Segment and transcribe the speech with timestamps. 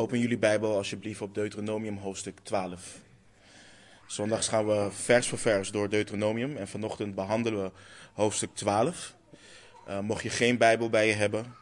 [0.00, 3.00] Open jullie Bijbel alsjeblieft op Deuteronomium hoofdstuk 12.
[4.06, 7.70] Zondags gaan we vers voor vers door Deuteronomium en vanochtend behandelen we
[8.12, 9.14] hoofdstuk 12.
[9.88, 11.54] Uh, mocht je geen Bijbel bij je hebben,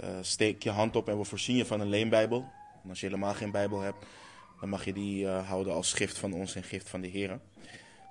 [0.00, 2.48] uh, steek je hand op en we voorzien je van een leenbijbel.
[2.82, 4.06] En als je helemaal geen Bijbel hebt,
[4.60, 7.30] dan mag je die uh, houden als gift van ons en gift van de Heer.
[7.30, 7.40] Het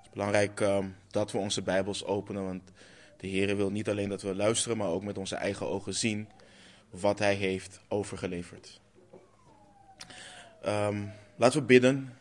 [0.04, 0.64] is belangrijk
[1.08, 2.72] dat we onze Bijbels openen, want
[3.18, 6.30] de Heer wil niet alleen dat we luisteren, maar ook met onze eigen ogen zien
[6.90, 8.80] wat Hij heeft overgeleverd.
[10.66, 12.18] Um, laten we bidden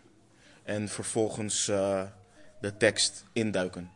[0.62, 2.02] en vervolgens uh,
[2.60, 3.90] de tekst induiken.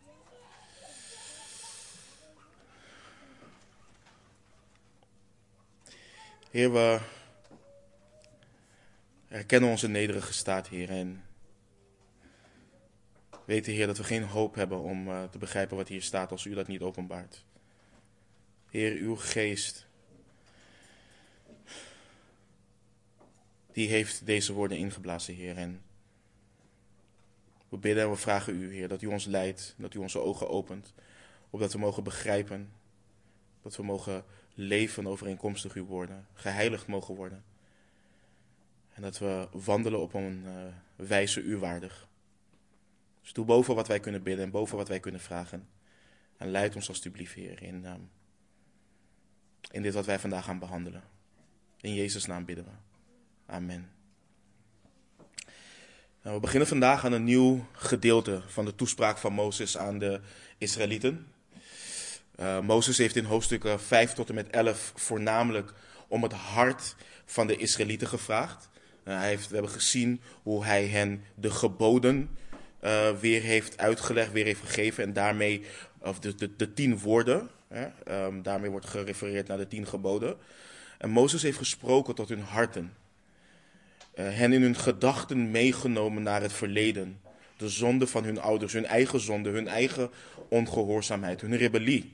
[6.50, 7.00] Heer, we
[9.28, 11.24] erkennen onze nederige staat, Heer, en
[13.45, 16.45] weten, Heer, dat we geen hoop hebben om uh, te begrijpen wat hier staat als
[16.45, 17.45] u dat niet openbaart.
[18.70, 19.87] Heer, uw geest
[23.73, 25.56] die heeft deze woorden ingeblazen, Heer.
[25.56, 25.82] En
[27.68, 30.48] we bidden en we vragen u, Heer, dat u ons leidt, dat u onze ogen
[30.48, 30.95] opent,
[31.51, 32.73] opdat we mogen begrijpen,
[33.62, 37.45] dat we mogen leven overeenkomstig uw woorden, geheiligd mogen worden.
[38.92, 40.52] En dat we wandelen op een uh,
[40.96, 42.09] wijze u waardig.
[43.20, 45.68] Dus doe boven wat wij kunnen bidden en boven wat wij kunnen vragen.
[46.36, 48.10] En leid ons alstublieft, Heer, in, um,
[49.70, 51.02] in dit wat wij vandaag gaan behandelen.
[51.80, 52.91] In Jezus' naam bidden we.
[53.46, 53.90] Amen.
[56.23, 60.21] Nou, we beginnen vandaag aan een nieuw gedeelte van de toespraak van Mozes aan de
[60.59, 61.26] Israëlieten.
[62.40, 65.72] Uh, Mozes heeft in hoofdstukken 5 tot en met 11 voornamelijk
[66.09, 66.94] om het hart
[67.25, 68.69] van de Israëlieten gevraagd.
[69.04, 72.37] Uh, hij heeft, we hebben gezien hoe hij hen de geboden
[72.84, 75.04] uh, weer heeft uitgelegd, weer heeft gegeven.
[75.04, 75.65] En daarmee,
[75.98, 77.87] of de, de, de tien woorden, hè,
[78.25, 80.37] um, daarmee wordt gerefereerd naar de tien geboden.
[80.98, 82.93] En Mozes heeft gesproken tot hun harten.
[84.14, 87.20] Uh, hen in hun gedachten meegenomen naar het verleden.
[87.56, 90.10] De zonde van hun ouders, hun eigen zonde, hun eigen
[90.48, 92.12] ongehoorzaamheid, hun rebellie.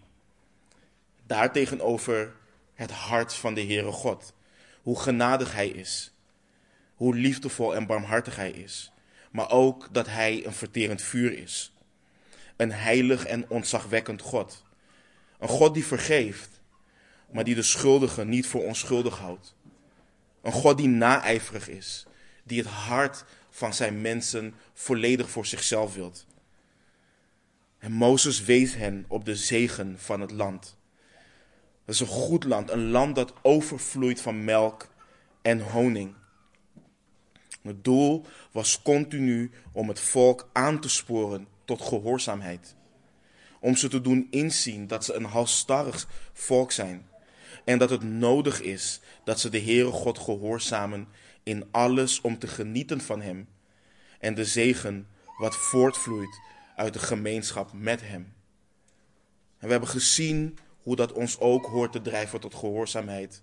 [1.26, 2.32] Daartegenover
[2.74, 4.32] het hart van de Heere God.
[4.82, 6.12] Hoe genadig Hij is.
[6.94, 8.92] Hoe liefdevol en barmhartig Hij is.
[9.30, 11.72] Maar ook dat Hij een verterend vuur is.
[12.56, 14.64] Een heilig en ontzagwekkend God.
[15.38, 16.60] Een God die vergeeft,
[17.32, 19.56] maar die de schuldigen niet voor onschuldig houdt.
[20.48, 22.06] Een God die naijverig is,
[22.44, 26.26] die het hart van zijn mensen volledig voor zichzelf wilt.
[27.78, 30.76] En Mozes wees hen op de zegen van het land.
[31.84, 34.88] Het is een goed land, een land dat overvloeit van melk
[35.42, 36.14] en honing.
[37.62, 42.76] Het doel was continu om het volk aan te sporen tot gehoorzaamheid.
[43.60, 47.07] Om ze te doen inzien dat ze een halstarrig volk zijn
[47.68, 51.08] en dat het nodig is dat ze de Heere God gehoorzamen
[51.42, 53.48] in alles om te genieten van Hem
[54.18, 55.08] en de zegen
[55.38, 56.40] wat voortvloeit
[56.76, 58.32] uit de gemeenschap met Hem.
[59.58, 63.42] En we hebben gezien hoe dat ons ook hoort te drijven tot gehoorzaamheid.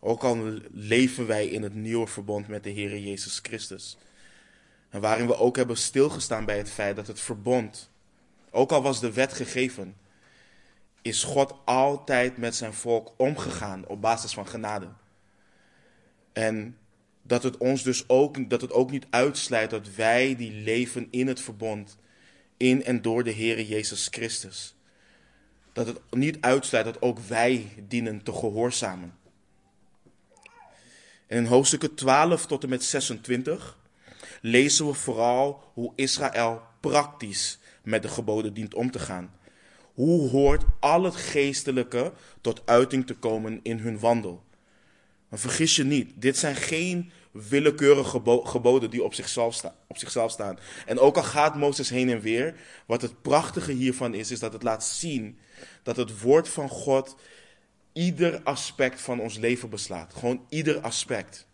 [0.00, 3.96] Ook al leven wij in het nieuwe verbond met de Heere Jezus Christus.
[4.90, 7.90] En waarin we ook hebben stilgestaan bij het feit dat het verbond,
[8.50, 9.96] ook al was de wet gegeven,
[11.02, 14.88] is God altijd met zijn volk omgegaan op basis van genade.
[16.32, 16.78] En
[17.22, 21.26] dat het ons dus ook, dat het ook niet uitsluit dat wij die leven in
[21.26, 21.98] het verbond,
[22.56, 24.74] in en door de Heere Jezus Christus.
[25.72, 29.16] Dat het niet uitsluit dat ook wij dienen te gehoorzamen.
[31.26, 33.78] En in hoofdstukken 12 tot en met 26
[34.40, 39.37] lezen we vooral hoe Israël praktisch met de geboden dient om te gaan.
[39.98, 44.44] Hoe hoort al het geestelijke tot uiting te komen in hun wandel?
[45.28, 50.30] Maar vergis je niet, dit zijn geen willekeurige geboden die op zichzelf, sta op zichzelf
[50.30, 50.58] staan.
[50.86, 52.54] En ook al gaat Mozes heen en weer,
[52.86, 55.38] wat het prachtige hiervan is, is dat het laat zien
[55.82, 57.16] dat het woord van God
[57.92, 60.14] ieder aspect van ons leven beslaat.
[60.14, 61.46] Gewoon ieder aspect.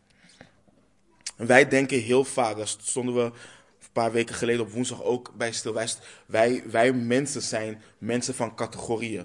[1.37, 3.33] En wij denken heel vaak, daar stonden we
[3.95, 5.81] paar weken geleden op woensdag ook bij stil.
[6.27, 9.25] Wij, wij, mensen zijn mensen van categorieën.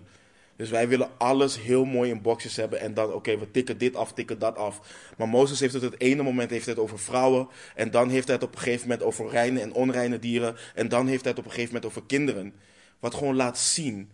[0.56, 3.96] Dus wij willen alles heel mooi in boxjes hebben en dan, oké, we tikken dit
[3.96, 4.80] af, tikken dat af.
[5.18, 8.36] Maar Mozes heeft het het ene moment heeft het over vrouwen en dan heeft hij
[8.36, 11.40] het op een gegeven moment over reine en onreine dieren en dan heeft hij het
[11.40, 12.54] op een gegeven moment over kinderen.
[13.00, 14.10] Wat gewoon laat zien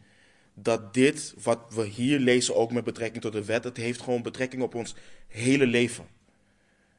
[0.54, 4.22] dat dit, wat we hier lezen, ook met betrekking tot de wet, het heeft gewoon
[4.22, 4.96] betrekking op ons
[5.28, 6.15] hele leven.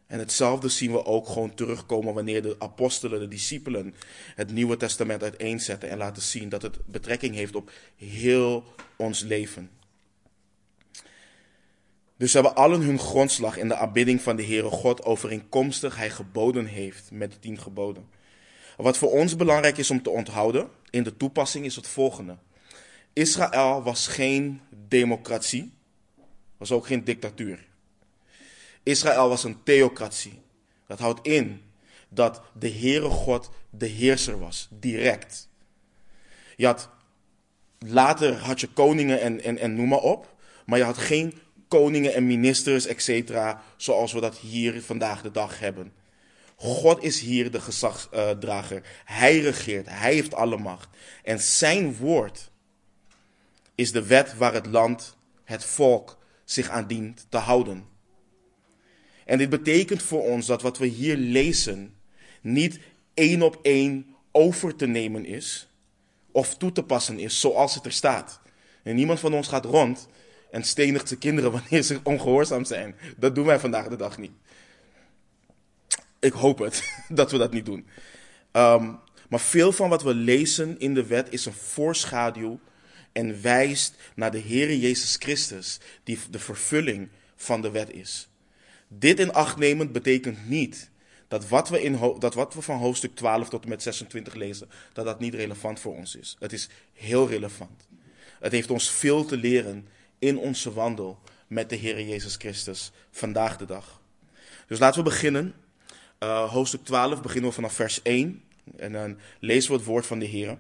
[0.06, 3.94] En hetzelfde zien we ook gewoon terugkomen wanneer de apostelen, de discipelen,
[4.34, 8.64] het Nieuwe Testament uiteenzetten en laten zien dat het betrekking heeft op heel
[8.96, 9.70] ons leven.
[12.16, 16.66] Dus hebben allen hun grondslag in de aanbidding van de Heere God overeenkomstig hij geboden
[16.66, 18.08] heeft met de tien geboden.
[18.76, 22.36] Wat voor ons belangrijk is om te onthouden in de toepassing is het volgende.
[23.12, 25.72] Israël was geen democratie,
[26.56, 27.66] was ook geen dictatuur.
[28.86, 30.42] Israël was een theocratie.
[30.86, 31.62] Dat houdt in
[32.08, 35.48] dat de Heere God de heerser was, direct.
[36.56, 36.88] Je had,
[37.78, 40.34] later had je koningen en, en, en noem maar op,
[40.66, 41.38] maar je had geen
[41.68, 45.92] koningen en ministers, etc., zoals we dat hier vandaag de dag hebben.
[46.56, 48.82] God is hier de gezagsdrager.
[49.04, 50.88] Hij regeert, hij heeft alle macht.
[51.22, 52.50] En zijn woord
[53.74, 57.95] is de wet waar het land, het volk zich aan dient te houden.
[59.26, 61.94] En dit betekent voor ons dat wat we hier lezen
[62.40, 62.78] niet
[63.14, 65.68] één op één over te nemen is
[66.30, 68.40] of toe te passen is zoals het er staat.
[68.82, 70.08] En niemand van ons gaat rond
[70.50, 72.94] en stenigt zijn kinderen wanneer ze ongehoorzaam zijn.
[73.16, 74.32] Dat doen wij vandaag de dag niet.
[76.18, 77.86] Ik hoop het, dat we dat niet doen.
[78.52, 78.92] Ehm,
[79.28, 82.60] maar veel van wat we lezen in de wet is een voorschaduw
[83.12, 88.28] en wijst naar de Heer Jezus Christus, die de vervulling van de wet is.
[88.88, 90.90] Dit in acht nemend betekent niet
[91.28, 94.68] dat wat, we in, dat wat we van hoofdstuk 12 tot en met 26 lezen,
[94.92, 96.36] dat dat niet relevant voor ons is.
[96.38, 97.88] Het is heel relevant.
[98.40, 99.88] Het heeft ons veel te leren
[100.18, 104.00] in onze wandel met de Heer Jezus Christus vandaag de dag.
[104.66, 105.54] Dus laten we beginnen.
[106.20, 108.42] Uh, hoofdstuk 12 beginnen we vanaf vers 1
[108.76, 110.58] en dan lezen we het woord van de Heer.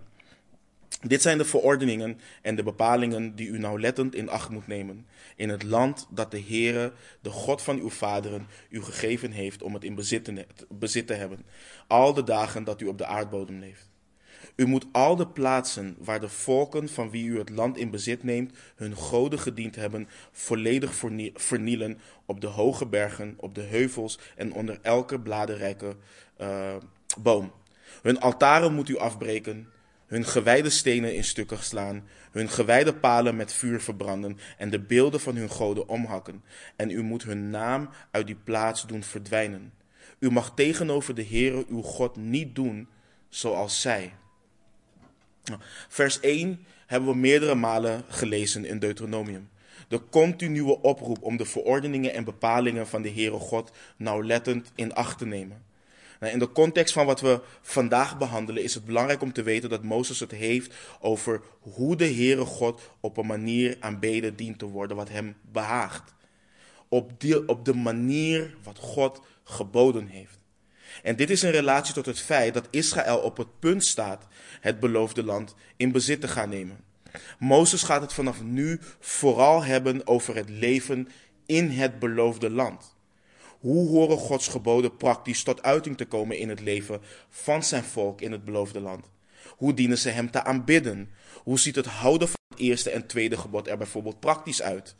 [1.02, 5.06] Dit zijn de verordeningen en de bepalingen die u nauwlettend in acht moet nemen
[5.36, 9.74] in het land dat de Heere, de God van uw vaderen, u gegeven heeft om
[9.74, 9.94] het in
[10.68, 11.46] bezit te hebben,
[11.86, 13.90] al de dagen dat u op de aardbodem leeft.
[14.56, 18.22] U moet al de plaatsen waar de volken van wie u het land in bezit
[18.22, 21.02] neemt, hun goden gediend hebben, volledig
[21.34, 25.96] vernielen op de hoge bergen, op de heuvels en onder elke bladerrijke
[26.40, 26.76] uh,
[27.18, 27.52] boom.
[28.02, 29.68] Hun altaren moet u afbreken,
[30.06, 35.20] hun gewijde stenen in stukken slaan, hun gewijde palen met vuur verbranden en de beelden
[35.20, 36.44] van hun goden omhakken.
[36.76, 39.72] En u moet hun naam uit die plaats doen verdwijnen.
[40.18, 42.88] U mag tegenover de Heere uw God niet doen
[43.28, 44.12] zoals zij.
[45.88, 49.48] Vers 1 hebben we meerdere malen gelezen in Deuteronomium.
[49.88, 55.18] De continue oproep om de verordeningen en bepalingen van de Heere God nauwlettend in acht
[55.18, 55.65] te nemen.
[56.20, 59.70] Nou, in de context van wat we vandaag behandelen is het belangrijk om te weten
[59.70, 64.66] dat Mozes het heeft over hoe de Heere God op een manier aanbeden dient te
[64.66, 66.14] worden wat hem behaagt.
[66.88, 70.38] Op, die, op de manier wat God geboden heeft.
[71.02, 74.26] En dit is in relatie tot het feit dat Israël op het punt staat
[74.60, 76.84] het beloofde land in bezit te gaan nemen.
[77.38, 81.08] Mozes gaat het vanaf nu vooral hebben over het leven
[81.46, 82.95] in het beloofde land.
[83.60, 88.20] Hoe horen Gods geboden praktisch tot uiting te komen in het leven van zijn volk
[88.20, 89.10] in het beloofde land?
[89.48, 91.10] Hoe dienen ze hem te aanbidden?
[91.42, 94.96] Hoe ziet het houden van het eerste en tweede gebod er bijvoorbeeld praktisch uit?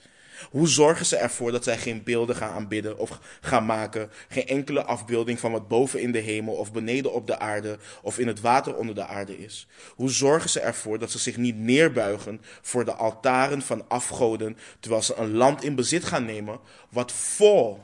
[0.51, 4.85] Hoe zorgen ze ervoor dat zij geen beelden gaan aanbidden of gaan maken, geen enkele
[4.85, 8.41] afbeelding van wat boven in de hemel of beneden op de aarde of in het
[8.41, 9.67] water onder de aarde is?
[9.95, 15.03] Hoe zorgen ze ervoor dat ze zich niet neerbuigen voor de altaren van afgoden, terwijl
[15.03, 16.61] ze een land in bezit gaan nemen
[16.91, 17.81] wat vol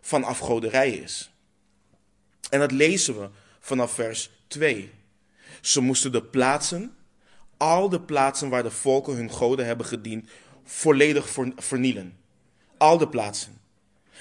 [0.00, 1.32] van afgoderij is.
[2.50, 3.28] En dat lezen we
[3.60, 4.90] vanaf vers 2.
[5.60, 6.94] Ze moesten de plaatsen,
[7.56, 10.28] al de plaatsen waar de volken hun goden hebben gediend,
[10.64, 12.18] volledig vernielen.
[12.76, 13.60] Al de plaatsen.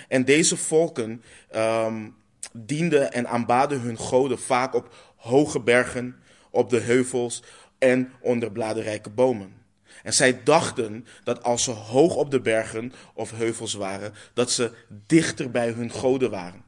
[0.07, 1.23] En deze volken
[1.55, 2.15] um,
[2.53, 6.15] dienden en aanbaden hun goden vaak op hoge bergen,
[6.49, 7.43] op de heuvels
[7.77, 9.58] en onder bladerrijke bomen.
[10.03, 14.71] En zij dachten dat als ze hoog op de bergen of heuvels waren, dat ze
[15.07, 16.63] dichter bij hun goden waren.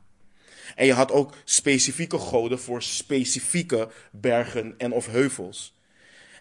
[0.76, 5.76] En je had ook specifieke goden voor specifieke bergen en of heuvels.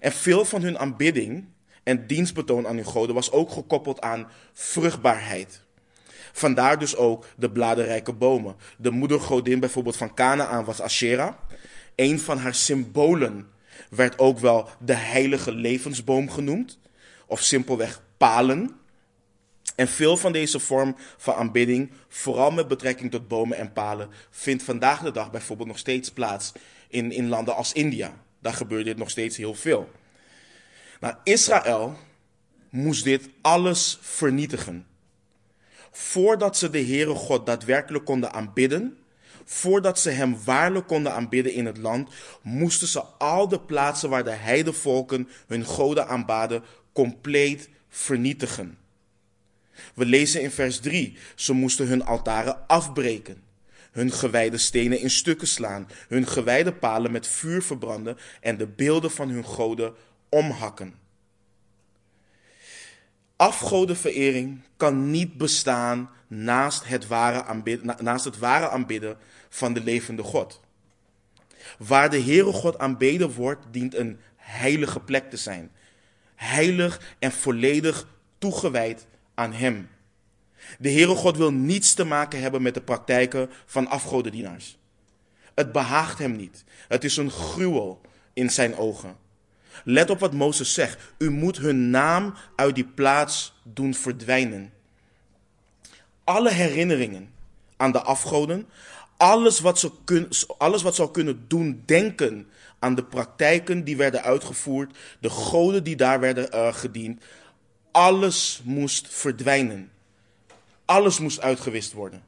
[0.01, 1.45] En veel van hun aanbidding
[1.83, 5.63] en dienstbetoon aan hun goden was ook gekoppeld aan vruchtbaarheid.
[6.33, 8.57] Vandaar dus ook de bladerrijke bomen.
[8.79, 11.35] De moedergodin bijvoorbeeld van Canaan was Asherah.
[11.95, 13.49] Een van haar symbolen
[13.91, 16.79] werd ook wel de heilige levensboom genoemd
[17.31, 18.79] of simpelweg palen.
[19.75, 24.63] En veel van deze vorm van aanbidding, vooral met betrekking tot bomen en palen, vindt
[24.63, 26.53] vandaag de dag bijvoorbeeld nog steeds plaats
[26.89, 28.13] in, in landen als India.
[28.39, 29.91] Daar gebeurt dit nog steeds heel veel.
[31.01, 31.97] Nou, Israël
[32.71, 34.87] moest dit alles vernietigen.
[35.91, 38.99] Voordat ze de Heere God daadwerkelijk konden aanbidden,
[39.45, 42.11] voordat ze hem waarlijk konden aanbidden in het land,
[42.43, 46.65] moesten ze al de plaatsen waar de heidevolken hun goden aanbaden
[47.01, 48.79] compleet vernietigen.
[49.95, 53.43] We lezen in vers 3, ze moesten hun altaren afbreken,
[53.93, 59.11] hun gewijde stenen in stukken slaan, hun gewijde palen met vuur verbranden en de beelden
[59.11, 59.95] van hun goden
[60.29, 60.95] omhakken.
[63.37, 69.17] Afgodenverering kan niet bestaan naast het, ware aanbidden, naast het ware aanbidden
[69.49, 70.61] van de levende God.
[71.79, 75.71] Waar de Heere God aanbeden wordt, dient een heilige plek te zijn.
[76.41, 78.07] Heilig en volledig
[78.39, 79.89] toegewijd aan Hem.
[80.79, 84.79] De Heere God wil niets te maken hebben met de praktijken van afgodendienaars.
[85.55, 86.65] Het behaagt Hem niet.
[86.89, 88.01] Het is een gruwel
[88.33, 89.17] in zijn ogen.
[89.85, 91.13] Let op wat Mozes zegt.
[91.19, 94.73] U moet hun naam uit die plaats doen verdwijnen.
[96.25, 97.31] Alle herinneringen
[97.77, 98.69] aan de afgoden,
[99.17, 99.93] alles wat, ze
[100.59, 102.49] alles wat zou kunnen doen denken
[102.81, 107.23] aan de praktijken die werden uitgevoerd, de goden die daar werden uh, gediend,
[107.91, 109.91] alles moest verdwijnen.
[110.85, 112.25] Alles moest uitgewist worden.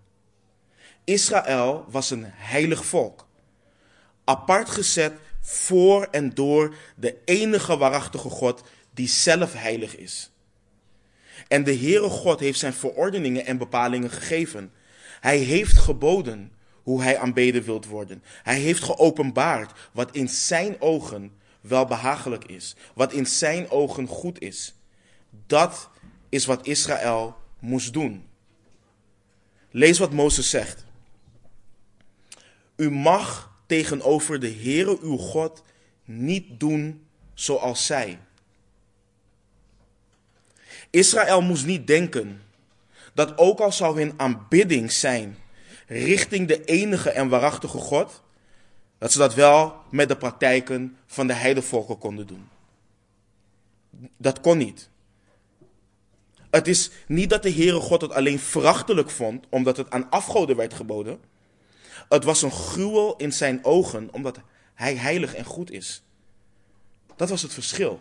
[1.05, 3.27] Israël was een heilig volk,
[4.25, 10.31] apart gezet voor en door de enige waarachtige God die zelf heilig is.
[11.49, 14.73] En de Heere God heeft zijn verordeningen en bepalingen gegeven.
[15.21, 16.53] Hij heeft geboden
[16.83, 18.23] hoe hij aanbeden wilt worden.
[18.43, 24.41] Hij heeft geopenbaard wat in zijn ogen wel behagelijk is, wat in zijn ogen goed
[24.41, 24.75] is.
[25.47, 25.91] Dat
[26.29, 28.27] is wat Israël moest doen.
[29.71, 30.85] Lees wat Mozes zegt.
[32.77, 35.63] U mag tegenover de Heere uw God
[36.05, 38.19] niet doen zoals zij.
[40.91, 42.43] Israël moest niet denken
[43.15, 45.37] dat ook al zou hun aanbidding zijn
[45.93, 48.23] richting de enige en waarachtige God,
[48.99, 52.49] dat ze dat wel met de praktijken van de heidevolken konden doen.
[54.17, 54.89] Dat kon niet.
[56.51, 60.57] Het is niet dat de Heere God het alleen verachtelijk vond, omdat het aan afgoden
[60.57, 61.21] werd geboden.
[62.09, 64.39] Het was een gruwel in zijn ogen, omdat
[64.75, 66.03] hij heilig en goed is.
[67.17, 67.99] Dat was het verschil.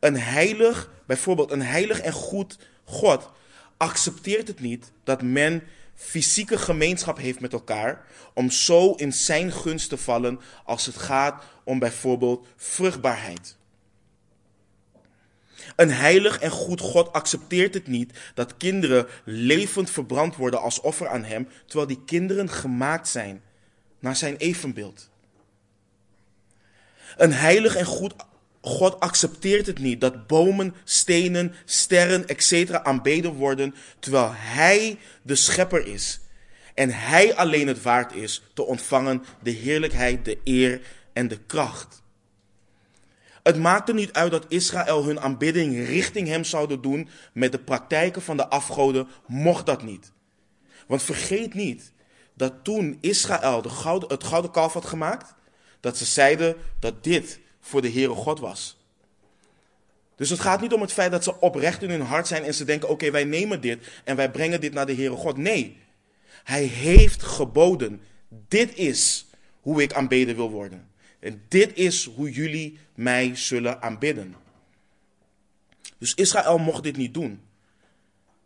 [0.00, 3.30] Een heilig, bijvoorbeeld een heilig en goed God,
[3.76, 5.62] accepteert het niet dat men
[5.98, 11.44] fysieke gemeenschap heeft met elkaar, om zo in zijn gunst te vallen als het gaat
[11.64, 13.56] om bijvoorbeeld vruchtbaarheid.
[15.76, 21.08] Een heilig en goed God accepteert het niet dat kinderen levend verbrand worden als offer
[21.08, 23.42] aan Hem, terwijl die kinderen gemaakt zijn
[23.98, 25.10] naar Zijn evenbeeld.
[27.16, 28.14] Een heilig en goed
[28.68, 32.72] God accepteert het niet dat bomen, stenen, sterren, etc.
[32.72, 36.20] aanbeden worden, terwijl Hij de schepper is.
[36.74, 40.80] En Hij alleen het waard is te ontvangen de heerlijkheid, de eer
[41.12, 42.02] en de kracht.
[43.42, 48.22] Het maakte niet uit dat Israël hun aanbidding richting hem zouden doen met de praktijken
[48.22, 50.12] van de afgoden, mocht dat niet.
[50.86, 51.92] Want vergeet niet
[52.34, 55.34] dat toen Israël de gouden, het gouden kalf had gemaakt,
[55.80, 58.76] dat ze zeiden dat dit voor de Heere God was.
[60.16, 62.54] Dus het gaat niet om het feit dat ze oprecht in hun hart zijn en
[62.54, 65.36] ze denken: oké, wij nemen dit en wij brengen dit naar de Heere God.
[65.36, 65.76] Nee,
[66.44, 68.00] hij heeft geboden:
[68.48, 69.26] dit is
[69.60, 70.88] hoe ik aanbeden wil worden.
[71.20, 74.34] En dit is hoe jullie mij zullen aanbidden.
[75.98, 77.40] Dus Israël mocht dit niet doen.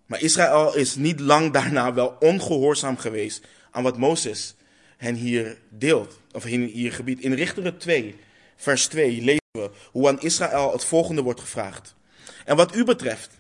[0.06, 4.54] Maar Israël is niet lang daarna wel ongehoorzaam geweest aan wat Mozes
[4.96, 7.20] hen hier deelt, of hier gebied.
[7.20, 8.16] In Richteren 2,
[8.62, 11.94] vers 2 lezen we hoe aan Israël het volgende wordt gevraagd.
[12.44, 13.30] En wat u betreft,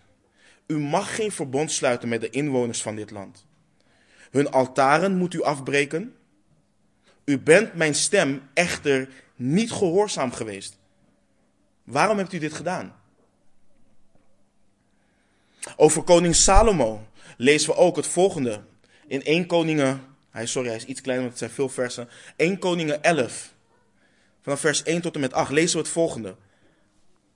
[0.66, 3.46] u mag geen verbond sluiten met de inwoners van dit land.
[4.30, 6.16] Hun altaren moet u afbreken.
[7.24, 10.78] U bent mijn stem echter niet gehoorzaam geweest.
[11.84, 12.94] Waarom hebt u dit gedaan?
[15.76, 18.62] Over koning Salomo lezen we ook het volgende.
[19.06, 22.08] In 1 Koningen, hij, sorry, hij is iets kleiner, want het zijn veel versen.
[22.36, 23.51] 1 Koningen 11,
[24.42, 26.36] vanaf vers 1 tot en met 8, lezen we het volgende.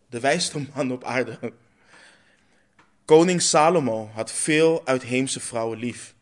[0.08, 1.52] De wijste man op aarde.
[3.04, 6.14] Koning Salomo had veel uitheemse vrouwen lief.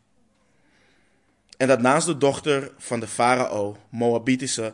[1.57, 4.73] En dat naast de dochter van de farao, Moabitische,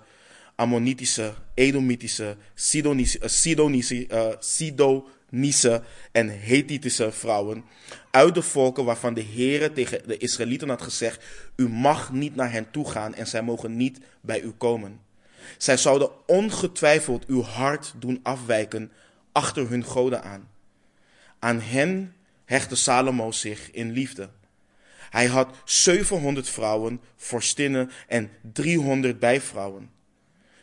[0.56, 7.64] Ammonitische, Edomitische, Sidonische, uh, Sidonische, Sidonische en Hethitische vrouwen
[8.12, 11.24] uit de volken waarvan de Heere tegen de Israëlieten had gezegd:
[11.56, 15.00] U mag niet naar hen toe gaan en zij mogen niet bij u komen.
[15.58, 18.92] Zij zouden ongetwijfeld uw hart doen afwijken
[19.32, 20.50] achter hun goden aan.
[21.40, 24.30] Aan hen hechtte Salomo zich in liefde.
[25.10, 29.90] Hij had 700 vrouwen, vorstinnen en 300 bijvrouwen.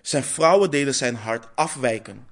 [0.03, 2.27] Zijn vrouwen deden zijn hart afwijken.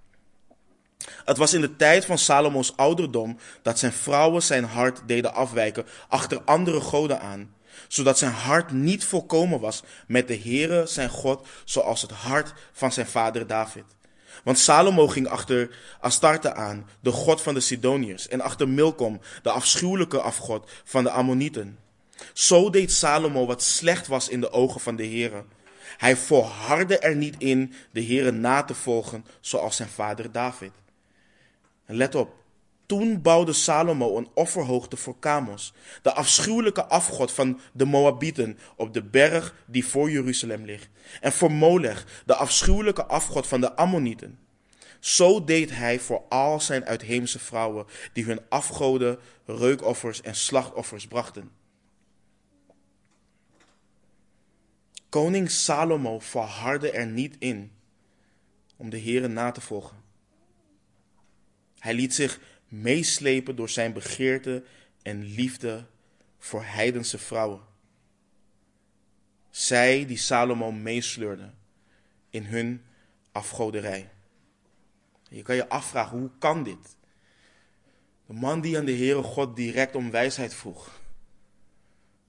[1.25, 5.87] Het was in de tijd van Salomo's ouderdom dat zijn vrouwen zijn hart deden afwijken
[6.09, 7.55] achter andere goden aan,
[7.89, 12.93] zodat zijn hart niet volkomen was met de Heere zijn God, zoals het hart van
[12.93, 13.85] zijn vader David.
[14.45, 19.51] Want Salomo ging achter Astarte aan, de god van de Sidoniërs, en achter Milkom, de
[19.51, 21.79] afschuwelijke afgod van de Ammonieten.
[22.33, 25.45] Zo deed Salomo wat slecht was in de ogen van de Heere.
[25.97, 30.73] Hij volhardde er niet in de Heere na te volgen, zoals zijn vader David.
[31.85, 32.35] En let op,
[32.87, 39.03] toen bouwde Salomo een offerhoogte voor Kamos, de afschuwelijke afgod van de Moabieten op de
[39.03, 40.89] berg die voor Jeruzalem ligt.
[41.21, 44.39] En voor Molech, de afschuwelijke afgod van de Ammonieten.
[45.01, 51.51] Zo deed hij voor al zijn uitheemse vrouwen die hun afgoden, reukoffers en slachtoffers brachten.
[55.09, 57.73] Koning Salomo verhardde er niet in
[58.77, 60.05] om de Heeren na te volgen.
[61.79, 64.65] Hij liet zich meeslepen door zijn begeerte
[65.03, 65.87] en liefde
[66.39, 67.61] voor heidense vrouwen.
[69.51, 71.55] Zij die Salomo meesleurden
[72.31, 72.85] in hun
[73.33, 74.11] afgoderij.
[75.29, 76.97] Je kan je afvragen, hoe kan dit?
[78.27, 81.01] De man die aan de Heere God direct om wijsheid vroeg.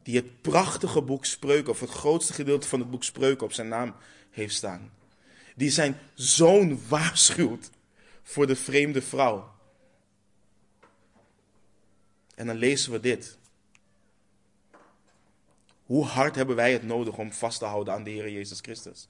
[0.03, 3.67] Die het prachtige boek Spreuken, of het grootste gedeelte van het boek Spreuken op zijn
[3.67, 3.95] naam
[4.31, 4.91] heeft staan.
[5.55, 7.69] Die zijn zoon waarschuwt
[8.23, 9.55] voor de vreemde vrouw.
[12.37, 13.37] En dan lezen we dit.
[15.85, 19.07] Hoe hard hebben wij het nodig om vast te houden aan de Heer Jezus Christus?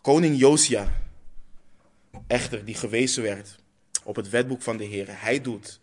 [0.00, 0.92] Koning Josia,
[2.26, 3.58] echter, die gewezen werd
[4.04, 5.80] op het wetboek van de Heer, hij doet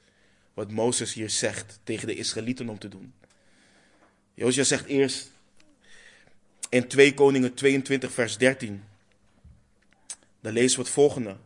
[0.53, 3.13] wat Mozes hier zegt tegen de Israëlieten om te doen.
[4.33, 5.31] Josia zegt eerst
[6.69, 8.83] in 2 Koningen 22, vers 13.
[10.41, 11.37] Dan lezen we het volgende.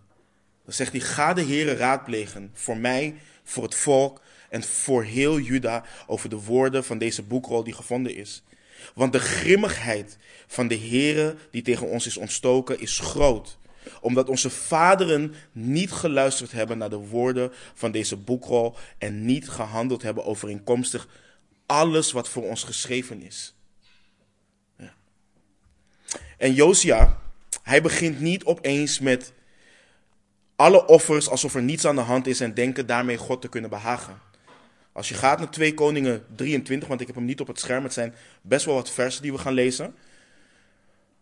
[0.64, 5.40] Dan zegt hij: Ga de Heere raadplegen voor mij voor het volk en voor heel
[5.40, 8.44] Juda over de woorden van deze boekrol die gevonden is.
[8.94, 13.58] Want de grimmigheid van de Heere die tegen ons is ontstoken is groot,
[14.02, 20.02] omdat onze vaderen niet geluisterd hebben naar de woorden van deze boekrol en niet gehandeld
[20.02, 21.08] hebben overeenkomstig
[21.66, 23.56] alles wat voor ons geschreven is.
[26.38, 27.20] En Josia,
[27.62, 29.34] hij begint niet opeens met
[30.56, 33.70] alle offers alsof er niets aan de hand is en denken daarmee God te kunnen
[33.70, 34.22] behagen.
[34.92, 37.84] Als je gaat naar 2 Koningen 23, want ik heb hem niet op het scherm,
[37.84, 39.96] het zijn best wel wat versen die we gaan lezen.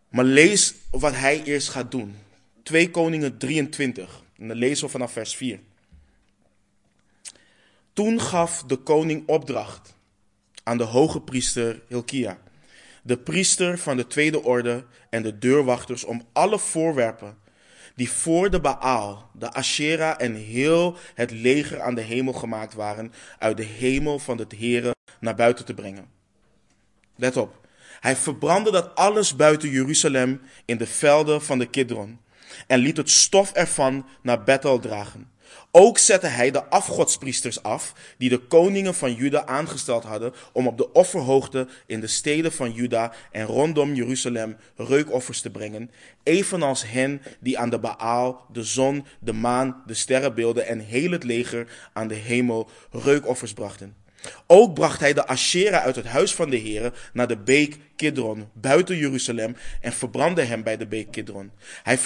[0.09, 2.15] Maar lees wat hij eerst gaat doen.
[2.63, 5.59] 2 Koningen 23, en dan lezen we vanaf vers 4.
[7.93, 9.95] Toen gaf de koning opdracht
[10.63, 12.39] aan de hoge priester Hilkia,
[13.03, 17.37] de priester van de tweede orde en de deurwachters om alle voorwerpen
[18.01, 23.13] die voor de Baal, de Asherah en heel het leger aan de hemel gemaakt waren,
[23.39, 26.05] uit de hemel van het Here naar buiten te brengen.
[27.15, 27.67] Let op.
[27.99, 32.19] Hij verbrandde dat alles buiten Jeruzalem in de velden van de Kidron
[32.67, 35.30] en liet het stof ervan naar Bethel dragen.
[35.73, 40.77] Ook zette hij de afgodspriesters af, die de koningen van Juda aangesteld hadden om op
[40.77, 45.91] de offerhoogte in de steden van Juda en rondom Jeruzalem reukoffers te brengen,
[46.23, 51.23] evenals hen die aan de Baal, de zon, de maan, de sterrenbeelden en heel het
[51.23, 54.00] leger aan de hemel reukoffers brachten.
[54.47, 58.49] Ook bracht hij de Asherah uit het huis van de Heere naar de beek Kidron,
[58.53, 61.51] buiten Jeruzalem, en verbrandde hem bij de beek Kidron.
[61.83, 61.97] Hij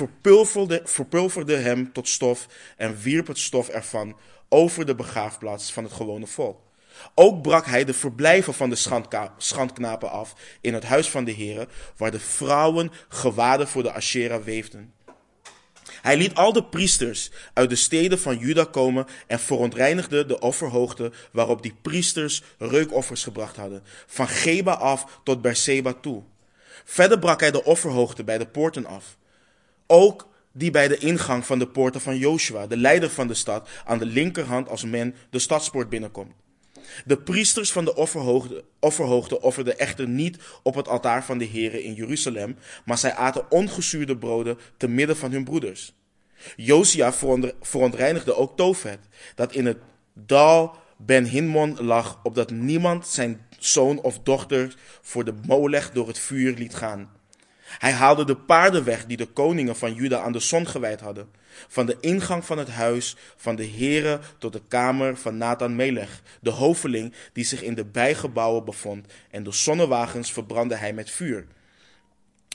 [0.84, 2.47] verpulverde, hem tot stof
[2.78, 4.17] en wierp het stof ervan
[4.49, 6.63] over de begraafplaats van het gewone volk.
[7.15, 8.78] Ook brak hij de verblijven van de
[9.38, 14.43] schandknapen af in het huis van de Heere, waar de vrouwen gewaden voor de Asherah
[14.43, 14.94] weefden.
[16.01, 21.12] Hij liet al de priesters uit de steden van Juda komen en verontreinigde de offerhoogte
[21.31, 26.23] waarop die priesters reukoffers gebracht hadden, van Geba af tot Berseba toe.
[26.86, 29.17] Verder brak hij de offerhoogte bij de poorten af.
[29.88, 33.69] Ook die bij de ingang van de poorten van Joshua, de leider van de stad,
[33.86, 36.34] aan de linkerhand als men de stadspoort binnenkomt.
[37.05, 41.83] De priesters van de offerhoogte, offerhoogte offerden echter niet op het altaar van de Here
[41.83, 45.93] in Jeruzalem, maar zij aten ongezuurde broden te midden van hun broeders.
[46.55, 47.13] Josia
[47.61, 48.99] verontreinigde ook Tofet,
[49.35, 49.77] dat in het
[50.13, 56.19] dal Ben Hinmon lag, opdat niemand zijn zoon of dochter voor de molech door het
[56.19, 57.14] vuur liet gaan.
[57.77, 61.29] Hij haalde de paarden weg die de koningen van Juda aan de zon gewijd hadden.
[61.67, 66.21] Van de ingang van het huis van de Here tot de kamer van Nathan Melech,
[66.41, 71.47] de hoveling die zich in de bijgebouwen bevond, en de zonnewagens verbrandde hij met vuur.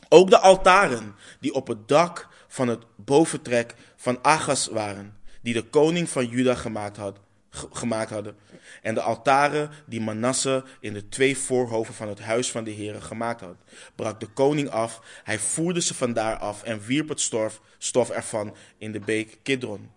[0.08, 5.62] Ook de altaren die op het dak van het boventrek van Agas waren, die de
[5.62, 8.36] koning van Juda gemaakt, had, gemaakt hadden.
[8.82, 13.00] En de altaren die Manasse in de twee voorhoven van het huis van de Heere
[13.00, 13.56] gemaakt had,
[13.94, 15.00] brak de koning af.
[15.24, 19.90] Hij voerde ze vandaar af en wierp het stof, stof ervan in de beek Kidron.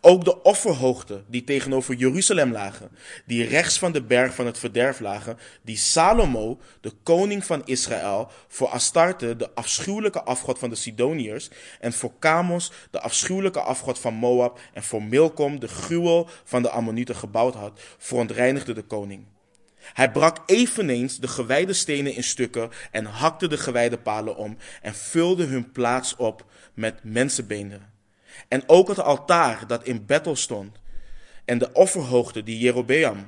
[0.00, 2.90] Ook de offerhoogten die tegenover Jeruzalem lagen,
[3.26, 8.30] die rechts van de berg van het verderf lagen, die Salomo, de koning van Israël,
[8.48, 11.48] voor Astarte, de afschuwelijke afgod van de Sidoniërs,
[11.80, 16.70] en voor Kamos, de afschuwelijke afgod van Moab, en voor Milkom, de gruwel van de
[16.70, 19.24] Ammonieten gebouwd had, verontreinigde de koning.
[19.92, 24.94] Hij brak eveneens de gewijde stenen in stukken en hakte de gewijde palen om en
[24.94, 27.93] vulde hun plaats op met mensenbeenderen.
[28.48, 30.76] En ook het altaar dat in Bethel stond.
[31.44, 33.26] En de offerhoogte die Jerobeam,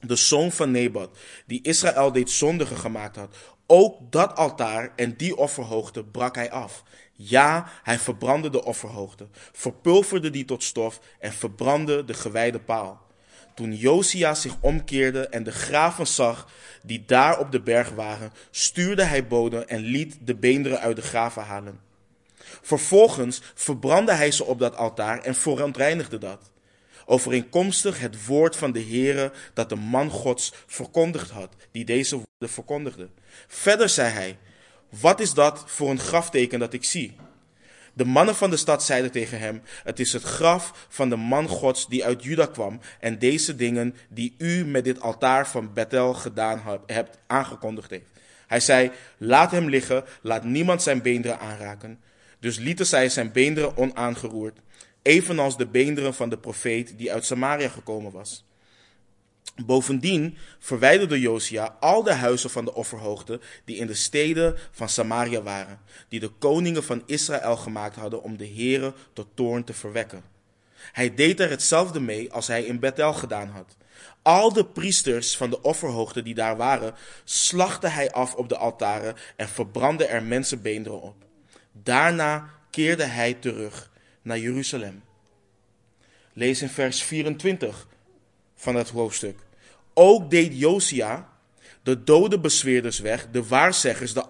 [0.00, 3.36] de zoon van Nebat, die Israël deed zondigen gemaakt had.
[3.66, 6.82] Ook dat altaar en die offerhoogte brak hij af.
[7.12, 13.02] Ja, hij verbrandde de offerhoogte, verpulverde die tot stof en verbrandde de gewijde paal.
[13.54, 16.48] Toen Josia zich omkeerde en de graven zag
[16.82, 21.02] die daar op de berg waren, stuurde hij boden en liet de beenderen uit de
[21.02, 21.80] graven halen.
[22.62, 26.50] Vervolgens verbrandde hij ze op dat altaar en verontreinigde dat.
[27.06, 32.54] Overeenkomstig het woord van de Heere dat de man Gods verkondigd had, die deze woorden
[32.54, 33.08] verkondigde.
[33.46, 34.38] Verder zei hij,
[34.88, 37.16] wat is dat voor een grafteken dat ik zie?
[37.96, 41.48] De mannen van de stad zeiden tegen hem: Het is het graf van de man
[41.48, 46.14] Gods die uit Juda kwam, en deze dingen die u met dit altaar van Bethel
[46.14, 48.04] gedaan hebt, aangekondigd heeft.
[48.46, 52.00] Hij zei: Laat hem liggen, laat niemand zijn beenderen aanraken.
[52.44, 54.58] Dus lieten zij zijn beenderen onaangeroerd,
[55.02, 58.44] evenals de beenderen van de profeet die uit Samaria gekomen was.
[59.66, 65.42] Bovendien verwijderde Josia al de huizen van de offerhoogte die in de steden van Samaria
[65.42, 70.24] waren, die de koningen van Israël gemaakt hadden om de heren tot toorn te verwekken.
[70.92, 73.76] Hij deed er hetzelfde mee als hij in Bethel gedaan had.
[74.22, 79.16] Al de priesters van de offerhoogte die daar waren, slachtte hij af op de altaren
[79.36, 81.24] en verbrandde er mensenbeenderen op.
[81.82, 83.90] Daarna keerde hij terug
[84.22, 85.02] naar Jeruzalem.
[86.32, 87.86] Lees in vers 24
[88.54, 89.38] van het hoofdstuk.
[89.94, 91.34] Ook deed Josia
[91.84, 94.24] de dode bezweerders weg, de waarzeggers, de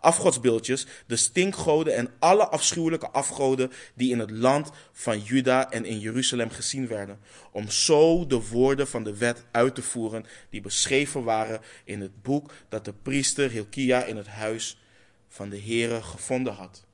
[0.00, 5.98] afgodsbeeldjes, de stinkgoden en alle afschuwelijke afgoden die in het land van Juda en in
[5.98, 7.18] Jeruzalem gezien werden,
[7.52, 12.22] om zo de woorden van de wet uit te voeren die beschreven waren in het
[12.22, 14.81] boek dat de priester Hilkia in het huis
[15.32, 16.84] van de Heere gevonden had.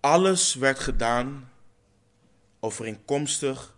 [0.00, 1.50] Alles werd gedaan
[2.60, 3.76] overeenkomstig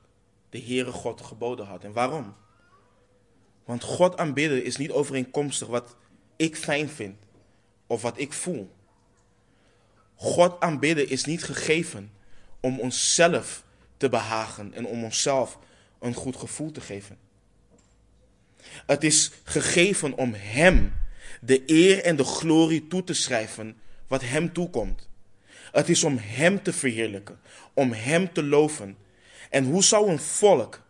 [0.51, 1.85] de Heere God geboden had.
[1.85, 2.37] En waarom?
[3.65, 5.97] Want God aanbidden is niet overeenkomstig wat
[6.37, 7.19] ik fijn vind
[7.87, 8.71] of wat ik voel.
[10.15, 12.13] God aanbidden is niet gegeven
[12.61, 13.65] om onszelf
[13.97, 15.59] te behagen en om onszelf
[15.99, 17.19] een goed gevoel te geven.
[18.87, 20.93] Het is gegeven om Hem
[21.41, 25.09] de eer en de glorie toe te schrijven wat Hem toekomt.
[25.73, 27.41] Het is om Hem te verheerlijken,
[27.75, 28.97] om Hem te loven.
[29.51, 30.83] En hoe zou een volk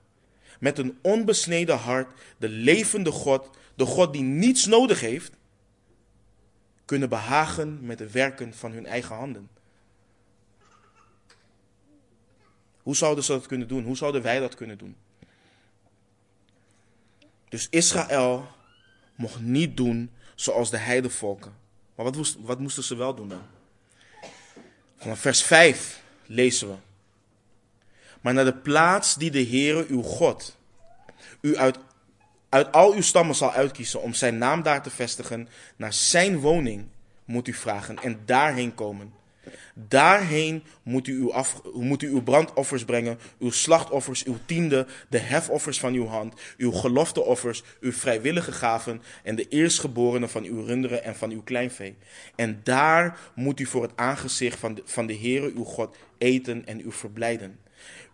[0.58, 5.32] met een onbesneden hart de levende God, de God die niets nodig heeft,
[6.84, 9.48] kunnen behagen met de werken van hun eigen handen?
[12.82, 13.84] Hoe zouden ze dat kunnen doen?
[13.84, 14.96] Hoe zouden wij dat kunnen doen?
[17.50, 18.48] Dus Israël
[19.14, 21.52] mocht niet doen zoals de heidevolken.
[21.94, 23.42] Maar wat, moest, wat moesten ze wel doen dan?
[24.96, 26.74] Vanaf vers 5 lezen we.
[28.20, 30.58] Maar naar de plaats die de Heere uw God
[31.40, 31.78] u uit,
[32.48, 36.86] uit al uw stammen zal uitkiezen om zijn naam daar te vestigen, naar zijn woning
[37.24, 39.12] moet u vragen en daarheen komen.
[39.74, 41.32] Daarheen moet u, uw
[41.72, 46.72] moet u uw brandoffers brengen, uw slachtoffers, uw tiende, de hefoffers van uw hand, uw
[46.72, 51.96] gelofteoffers, uw vrijwillige gaven en de eerstgeborenen van uw runderen en van uw kleinvee.
[52.36, 56.66] En daar moet u voor het aangezicht van de, van de Heere uw God eten
[56.66, 57.58] en u verblijden.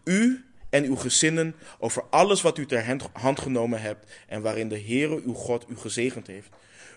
[0.05, 4.81] U en uw gezinnen over alles wat u ter hand genomen hebt en waarin de
[4.81, 6.49] Heere uw God u gezegend heeft.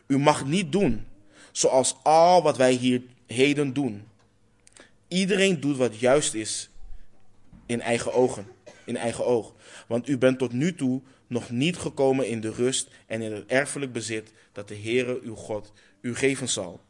[0.08, 1.06] U mag niet doen
[1.52, 4.08] zoals al wat wij hier heden doen
[5.10, 6.70] Iedereen doet wat juist is
[7.66, 8.48] in eigen ogen,
[8.86, 9.54] in eigen oog.
[9.88, 13.46] Want u bent tot nu toe nog niet gekomen in de rust en in het
[13.46, 16.82] erfelijk bezit dat de Heere uw God u geven zal.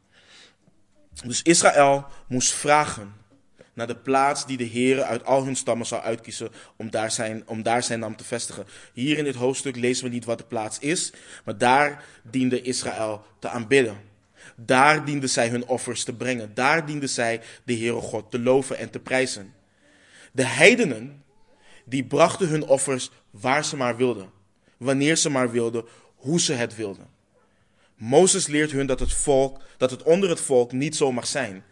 [1.26, 3.14] Dus Israël moest vragen
[3.74, 7.44] naar de plaats die de Heere uit al hun stammen zou uitkiezen om daar, zijn,
[7.48, 8.66] om daar zijn naam te vestigen.
[8.94, 11.14] Hier in dit hoofdstuk lezen we niet wat de plaats is,
[11.46, 14.09] maar daar diende Israël te aanbidden.
[14.65, 16.54] Daar dienden zij hun offers te brengen.
[16.54, 19.54] Daar dienden zij de Heere God te loven en te prijzen.
[20.32, 21.24] De heidenen,
[21.86, 24.30] die brachten hun offers waar ze maar wilden.
[24.78, 27.08] Wanneer ze maar wilden, hoe ze het wilden.
[27.95, 31.63] Mozes leert hun dat het, volk, dat het onder het volk niet zo mag zijn.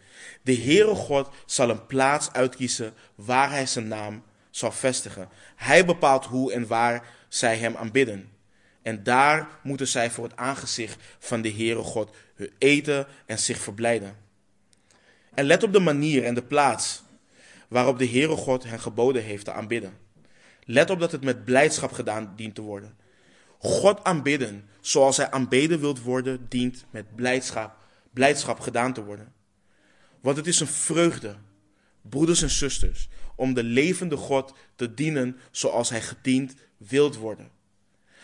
[0.42, 5.28] De Heere God zal een plaats uitkiezen waar hij zijn naam zal vestigen.
[5.56, 8.37] Hij bepaalt hoe en waar zij hem aanbidden.
[8.88, 12.16] En daar moeten zij voor het aangezicht van de Heere God
[12.58, 14.16] eten en zich verblijden.
[15.34, 17.02] En let op de manier en de plaats
[17.68, 19.98] waarop de Heere God hen geboden heeft te aanbidden.
[20.64, 22.96] Let op dat het met blijdschap gedaan dient te worden.
[23.58, 27.76] God aanbidden zoals hij aanbeden wilt worden, dient met blijdschap,
[28.12, 29.32] blijdschap gedaan te worden.
[30.20, 31.36] Want het is een vreugde,
[32.02, 37.57] broeders en zusters, om de levende God te dienen zoals hij gediend wilt worden.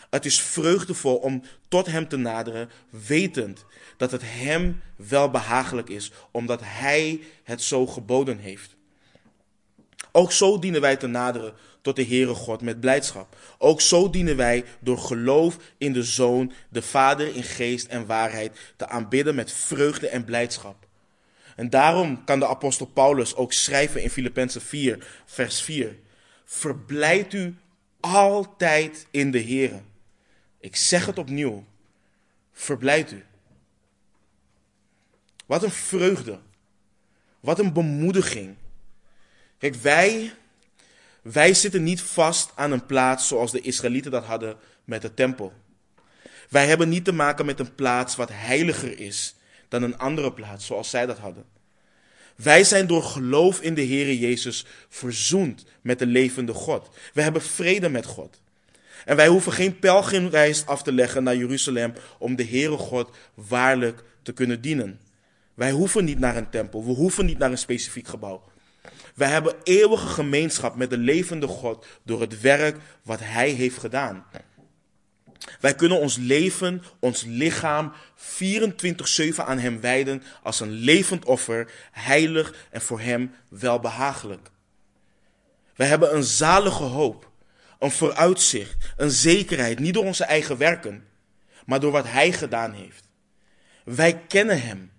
[0.09, 3.65] Het is vreugdevol om tot Hem te naderen, wetend
[3.97, 8.75] dat het Hem wel behagelijk is, omdat Hij het zo geboden heeft.
[10.11, 13.35] Ook zo dienen wij te naderen tot de Heere God met blijdschap.
[13.57, 18.57] Ook zo dienen wij door geloof in de Zoon, de Vader in geest en waarheid,
[18.75, 20.87] te aanbidden met vreugde en blijdschap.
[21.55, 25.95] En daarom kan de apostel Paulus ook schrijven in Filippenzen 4, vers 4.
[26.45, 27.55] Verblijd u
[27.99, 29.81] altijd in de Heere.
[30.65, 31.65] Ik zeg het opnieuw.
[32.51, 33.23] Verblijd u.
[35.45, 36.39] Wat een vreugde.
[37.39, 38.55] Wat een bemoediging.
[39.57, 40.33] Kijk, wij,
[41.21, 45.53] wij zitten niet vast aan een plaats zoals de Israëlieten dat hadden met de tempel.
[46.49, 49.35] Wij hebben niet te maken met een plaats wat heiliger is
[49.67, 51.45] dan een andere plaats zoals zij dat hadden.
[52.35, 56.89] Wij zijn door geloof in de Heere Jezus verzoend met de levende God.
[57.13, 58.43] We hebben vrede met God.
[59.05, 64.03] En wij hoeven geen pelgrimreis af te leggen naar Jeruzalem om de Heere God waarlijk
[64.21, 64.99] te kunnen dienen.
[65.53, 68.43] Wij hoeven niet naar een tempel, we hoeven niet naar een specifiek gebouw.
[69.15, 74.25] Wij hebben eeuwige gemeenschap met de levende God door het werk wat Hij heeft gedaan.
[75.59, 77.93] Wij kunnen ons leven, ons lichaam
[78.41, 84.49] 24-7 aan Hem wijden als een levend offer, heilig en voor Hem welbehagelijk.
[85.75, 87.31] Wij hebben een zalige hoop
[87.85, 91.07] een vooruitzicht, een zekerheid, niet door onze eigen werken,
[91.65, 93.07] maar door wat Hij gedaan heeft.
[93.83, 94.91] Wij kennen Hem.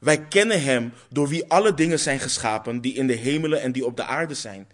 [0.00, 3.86] Wij kennen Hem door wie alle dingen zijn geschapen die in de hemelen en die
[3.86, 4.68] op de aarde zijn,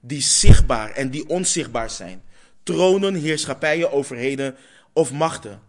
[0.00, 2.22] die zichtbaar en die onzichtbaar zijn,
[2.62, 4.56] tronen, heerschappijen, overheden
[4.92, 5.60] of machten.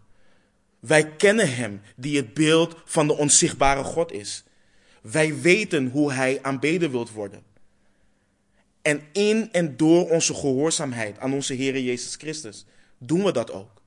[0.80, 4.44] Wij kennen Hem die het beeld van de onzichtbare God is.
[5.02, 7.51] Wij weten hoe Hij aanbeden wilt worden.
[8.82, 12.64] En in en door onze gehoorzaamheid aan onze Heer Jezus Christus
[12.98, 13.82] doen we dat ook.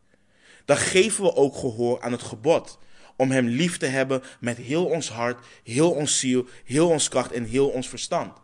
[0.65, 2.79] Dan geven we ook gehoor aan het gebod
[3.15, 7.31] om Hem lief te hebben met heel ons hart, heel ons ziel, heel ons kracht
[7.31, 8.38] en heel ons verstand.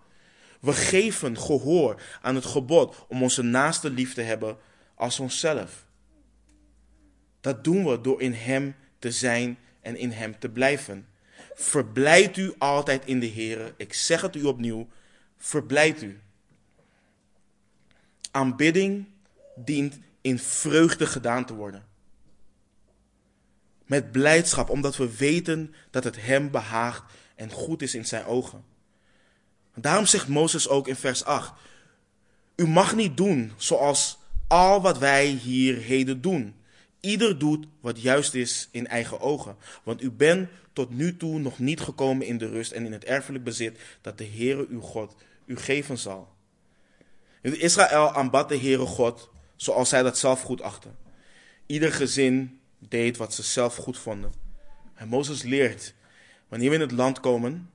[0.60, 4.58] We geven gehoor aan het gebod om onze naaste lief te hebben
[4.96, 5.86] als onszelf.
[7.42, 11.08] Dat doen we door in Hem te zijn en in Hem te blijven.
[11.54, 13.74] Verblijd u altijd in de Heer.
[13.78, 14.88] Ik zeg het u opnieuw.
[15.38, 16.20] Verblijd u.
[18.32, 19.06] Aanbidding
[19.56, 21.86] dient in vreugde gedaan te worden.
[23.86, 27.04] Met blijdschap, omdat we weten dat het Hem behaagt
[27.36, 28.64] en goed is in Zijn ogen.
[29.76, 31.54] Daarom zegt Mozes ook in vers 8:
[32.56, 34.18] U mag niet doen zoals
[34.48, 36.56] al wat wij hier heden doen.
[37.00, 39.56] Ieder doet wat juist is in eigen ogen.
[39.84, 43.04] Want u bent tot nu toe nog niet gekomen in de rust en in het
[43.04, 45.16] erfelijk bezit dat de Heere uw God
[45.46, 46.30] u geven zal.
[47.42, 50.98] Israël aanbad de Heere God zoals zij dat zelf goed achten.
[51.66, 54.34] Ieder gezin deed wat ze zelf goed vonden.
[54.94, 55.94] En Mozes leert,
[56.48, 57.70] wanneer we in het land komen,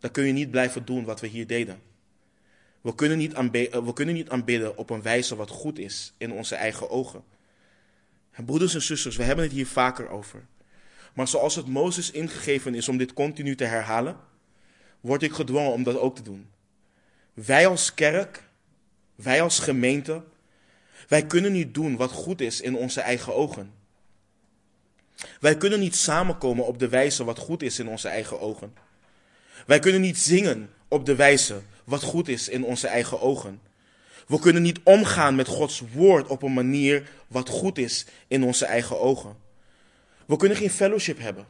[0.00, 1.82] dan kun je niet blijven doen wat we hier deden.
[2.80, 6.32] We kunnen, niet aanbidden, we kunnen niet aanbidden op een wijze wat goed is in
[6.32, 7.24] onze eigen ogen.
[8.30, 10.46] En broeders en zusters, we hebben het hier vaker over.
[11.14, 14.16] Maar zoals het Mozes ingegeven is om dit continu te herhalen,
[15.00, 16.50] word ik gedwongen om dat ook te doen.
[17.34, 18.50] Wij als kerk
[19.14, 20.22] wij als gemeente,
[21.08, 23.72] wij kunnen niet doen wat goed is in onze eigen ogen.
[25.40, 28.74] Wij kunnen niet samenkomen op de wijze wat goed is in onze eigen ogen.
[29.66, 33.60] Wij kunnen niet zingen op de wijze wat goed is in onze eigen ogen.
[34.26, 38.64] We kunnen niet omgaan met Gods woord op een manier wat goed is in onze
[38.64, 39.36] eigen ogen.
[40.26, 41.46] We kunnen geen fellowship hebben.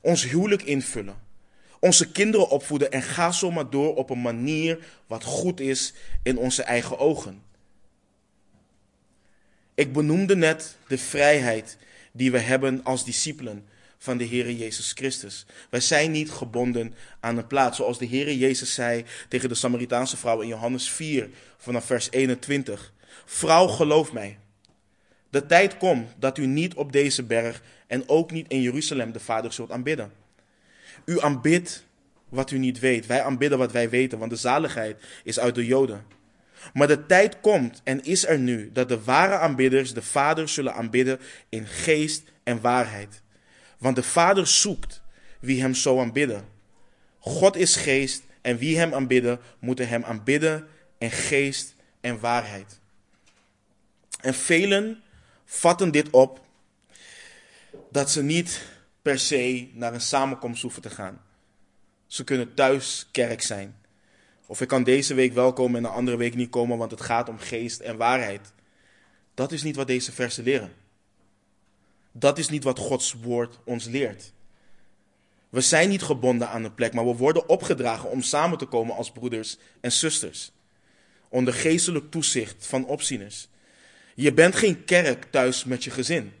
[0.00, 1.27] Ons huwelijk invullen
[1.78, 6.38] onze kinderen opvoeden en ga zo maar door op een manier wat goed is in
[6.38, 7.42] onze eigen ogen.
[9.74, 11.76] Ik benoemde net de vrijheid
[12.12, 13.66] die we hebben als discipelen,
[13.98, 15.46] van de Heer Jezus Christus.
[15.70, 17.76] Wij zijn niet gebonden aan een plaats.
[17.76, 22.92] Zoals de Heer Jezus zei tegen de Samaritaanse vrouw in Johannes 4 vanaf vers 21.
[23.24, 24.38] Vrouw, geloof mij.
[25.30, 29.20] De tijd komt dat u niet op deze berg en ook niet in Jeruzalem de
[29.20, 30.12] Vader zult aanbidden.
[31.08, 31.84] U aanbidt
[32.28, 33.06] wat u niet weet.
[33.06, 36.04] Wij aanbidden wat wij weten, want de zaligheid is uit de Joden.
[36.72, 40.74] Maar de tijd komt en is er nu dat de ware aanbidders de Vader zullen
[40.74, 43.22] aanbidden in geest en waarheid.
[43.78, 45.02] Want de Vader zoekt
[45.40, 46.44] wie hem zo aanbidden.
[47.18, 50.66] God is geest en wie hem aanbidden, moeten hem aanbidden
[50.98, 52.80] in geest en waarheid.
[54.20, 55.02] En velen
[55.44, 56.40] vatten dit op
[57.90, 58.62] dat ze niet
[59.08, 61.20] per se naar een samenkomst hoeven te gaan.
[62.06, 63.76] Ze kunnen thuis kerk zijn.
[64.46, 67.00] Of ik kan deze week wel komen en de andere week niet komen, want het
[67.00, 68.52] gaat om geest en waarheid.
[69.34, 70.72] Dat is niet wat deze versen leren.
[72.12, 74.32] Dat is niet wat Gods woord ons leert.
[75.48, 78.96] We zijn niet gebonden aan een plek, maar we worden opgedragen om samen te komen
[78.96, 80.52] als broeders en zusters.
[81.28, 83.48] Onder geestelijk toezicht van opzieners.
[84.14, 86.32] Je bent geen kerk thuis met je gezin.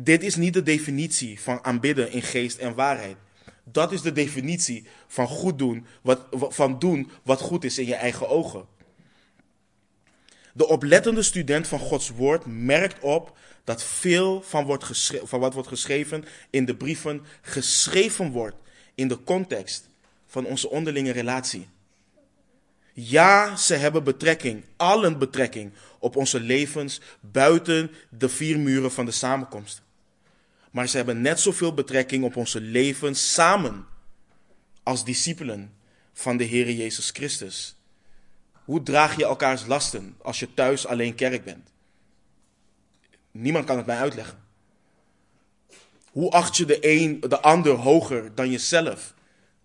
[0.00, 3.16] Dit is niet de definitie van aanbidden in geest en waarheid.
[3.64, 7.94] Dat is de definitie van goed doen, wat, van doen wat goed is in je
[7.94, 8.66] eigen ogen.
[10.52, 15.68] De oplettende student van Gods woord merkt op dat veel van, wordt van wat wordt
[15.68, 18.56] geschreven in de brieven geschreven wordt
[18.94, 19.88] in de context
[20.26, 21.68] van onze onderlinge relatie.
[22.92, 29.10] Ja, ze hebben betrekking, allen betrekking op onze levens buiten de vier muren van de
[29.10, 29.86] samenkomst.
[30.70, 33.86] Maar ze hebben net zoveel betrekking op onze levens samen
[34.82, 35.72] als discipelen
[36.12, 37.76] van de Heer Jezus Christus.
[38.52, 41.70] Hoe draag je elkaars lasten als je thuis alleen kerk bent?
[43.30, 44.38] Niemand kan het mij uitleggen.
[46.10, 49.14] Hoe acht je de een de ander hoger dan jezelf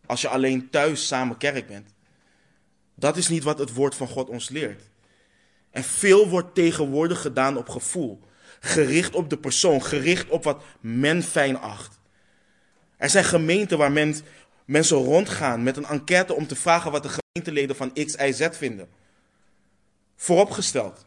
[0.06, 1.89] als je alleen thuis samen kerk bent?
[2.96, 4.82] Dat is niet wat het woord van God ons leert.
[5.72, 8.20] En veel wordt tegenwoordig gedaan op gevoel,
[8.63, 11.99] gericht op de persoon, gericht op wat men fijn acht.
[12.97, 14.15] Er zijn gemeenten waar men,
[14.65, 18.47] mensen rondgaan met een enquête om te vragen wat de gemeenteleden van X, Y, Z
[18.52, 18.89] vinden.
[20.15, 21.06] Vooropgesteld.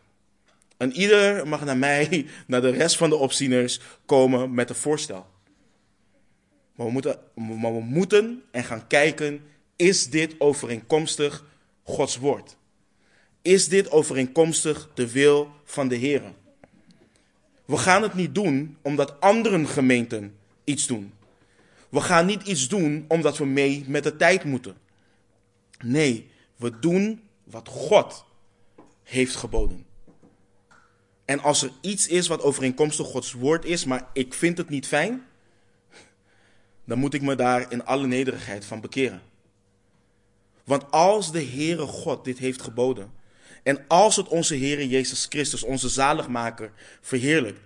[0.76, 5.26] En ieder mag naar mij, naar de rest van de opzieners komen met een voorstel.
[6.74, 9.44] Maar we moeten, maar we moeten en gaan kijken,
[9.76, 11.44] is dit overeenkomstig
[11.82, 12.56] Gods woord?
[13.42, 16.22] Is dit overeenkomstig de wil van de Heer?
[17.66, 21.12] We gaan het niet doen omdat andere gemeenten iets doen.
[21.88, 24.76] We gaan niet iets doen omdat we mee met de tijd moeten.
[25.78, 28.24] Nee, we doen wat God
[29.02, 29.86] heeft geboden.
[31.24, 34.86] En als er iets is wat overeenkomstig Gods woord is, maar ik vind het niet
[34.86, 35.26] fijn,
[36.84, 39.22] dan moet ik me daar in alle nederigheid van bekeren.
[40.64, 43.12] Want als de Heere God dit heeft geboden,
[43.66, 47.60] en als het onze Heere Jezus Christus, onze zaligmaker, verheerlijkt,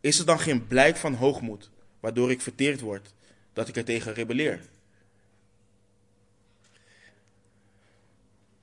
[0.00, 3.14] is het dan geen blijk van hoogmoed, waardoor ik verteerd word,
[3.52, 4.60] dat ik er tegen rebelleer?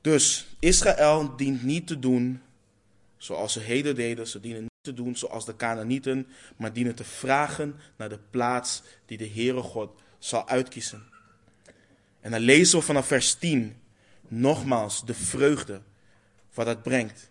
[0.01, 2.41] Dus Israël dient niet te doen
[3.17, 4.27] zoals ze heden deden.
[4.27, 6.27] Ze dienen niet te doen zoals de Canaanieten,
[6.58, 11.03] maar dienen te vragen naar de plaats die de Heere God zal uitkiezen.
[12.21, 13.77] En dan lezen we vanaf vers 10
[14.27, 15.82] nogmaals de vreugde
[16.54, 17.30] wat dat brengt.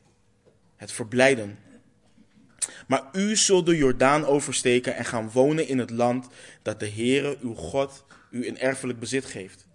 [0.76, 1.58] Het verblijden.
[2.86, 6.26] Maar u zult de Jordaan oversteken en gaan wonen in het land
[6.62, 9.66] dat de Heere uw God u in erfelijk bezit geeft.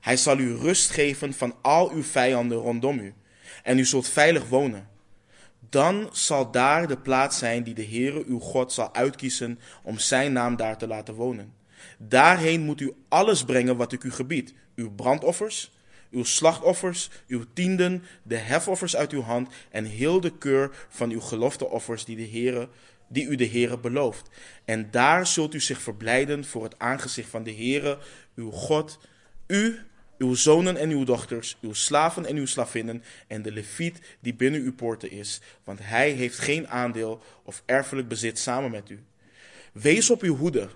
[0.00, 3.14] Hij zal u rust geven van al uw vijanden rondom u.
[3.62, 4.88] En u zult veilig wonen.
[5.68, 10.32] Dan zal daar de plaats zijn die de Heere uw God zal uitkiezen om zijn
[10.32, 11.54] naam daar te laten wonen.
[11.98, 14.54] Daarheen moet u alles brengen wat ik u gebied.
[14.74, 15.72] Uw brandoffers,
[16.10, 21.20] uw slachtoffers, uw tienden, de hefoffers uit uw hand en heel de keur van uw
[21.20, 22.68] gelofteoffers die, de Heere,
[23.08, 24.28] die u de Heere belooft.
[24.64, 27.98] En daar zult u zich verblijden voor het aangezicht van de Heere,
[28.34, 28.98] uw God,
[29.46, 29.78] u
[30.18, 34.60] uw zonen en uw dochters, uw slaven en uw slavinnen en de leviet die binnen
[34.60, 39.04] uw poorten is, want hij heeft geen aandeel of erfelijk bezit samen met u.
[39.72, 40.68] Wees op uw hoede,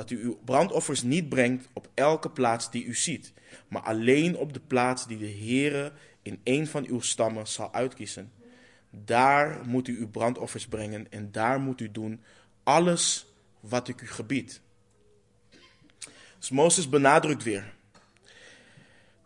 [0.00, 3.32] dat u uw brandoffers niet brengt op elke plaats die u ziet,
[3.68, 5.92] maar alleen op de plaats die de Heere
[6.22, 8.32] in een van uw stammen zal uitkiezen.
[8.90, 12.22] Daar moet u uw brandoffers brengen en daar moet u doen
[12.62, 13.26] alles
[13.60, 14.60] wat ik u gebied.
[16.38, 17.74] Dus Mozes benadrukt weer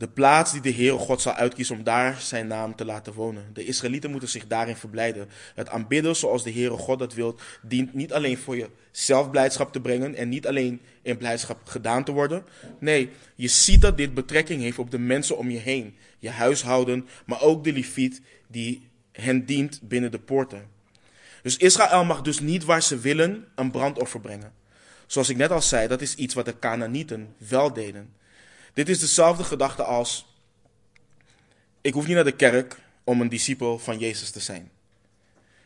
[0.04, 3.50] De plaats die de Heere God zal uitkiezen om daar zijn naam te laten wonen.
[3.52, 5.28] De Israëlieten moeten zich daarin verblijden.
[5.54, 9.80] Het aanbidden zoals de Heere God dat wil, dient niet alleen voor je zelfblijdschap te
[9.80, 12.44] brengen en niet alleen in blijdschap gedaan te worden.
[12.78, 17.08] Nee, je ziet dat dit betrekking heeft op de mensen om je heen, je huishouden,
[17.26, 20.68] maar ook de leviet die hen dient binnen de poorten.
[21.42, 24.52] Dus Israël mag dus niet waar ze willen een brandoffer brengen.
[25.06, 28.22] Zoals ik net al zei, dat is iets wat de Canaanieten wel deden.
[28.74, 30.26] Dit is dezelfde gedachte als:
[31.80, 34.70] ik hoef niet naar de kerk om een discipel van Jezus te zijn.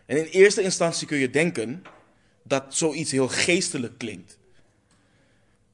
[0.06, 1.82] En in eerste instantie kun je denken
[2.42, 4.38] dat zoiets heel geestelijk klinkt.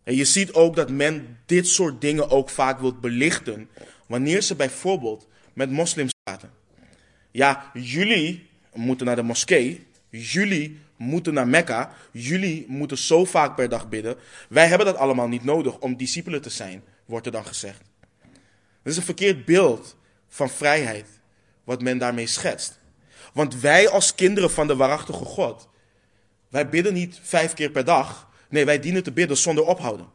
[0.03, 3.68] En je ziet ook dat men dit soort dingen ook vaak wilt belichten
[4.07, 6.51] wanneer ze bijvoorbeeld met moslims praten.
[7.30, 13.68] Ja, jullie moeten naar de moskee, jullie moeten naar Mekka, jullie moeten zo vaak per
[13.68, 14.16] dag bidden.
[14.49, 17.82] Wij hebben dat allemaal niet nodig om discipelen te zijn wordt er dan gezegd.
[18.82, 19.96] Het is een verkeerd beeld
[20.28, 21.07] van vrijheid,
[21.64, 22.78] wat men daarmee schetst.
[23.32, 25.68] Want wij als kinderen van de waarachtige God,
[26.48, 28.28] wij bidden niet vijf keer per dag.
[28.48, 30.07] Nee, wij dienen te bidden zonder ophouden.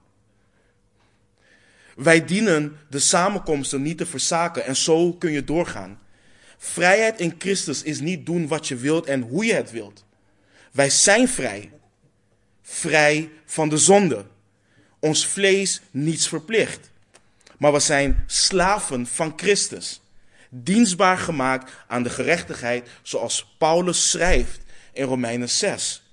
[1.95, 5.99] Wij dienen de samenkomsten niet te verzaken en zo kun je doorgaan.
[6.57, 10.05] Vrijheid in Christus is niet doen wat je wilt en hoe je het wilt.
[10.71, 11.71] Wij zijn vrij.
[12.61, 14.25] Vrij van de zonde
[14.99, 16.91] ons vlees niets verplicht.
[17.57, 20.01] Maar we zijn slaven van Christus.
[20.49, 24.59] Dienstbaar gemaakt aan de gerechtigheid, zoals Paulus schrijft
[24.93, 26.03] in Romeinen 6.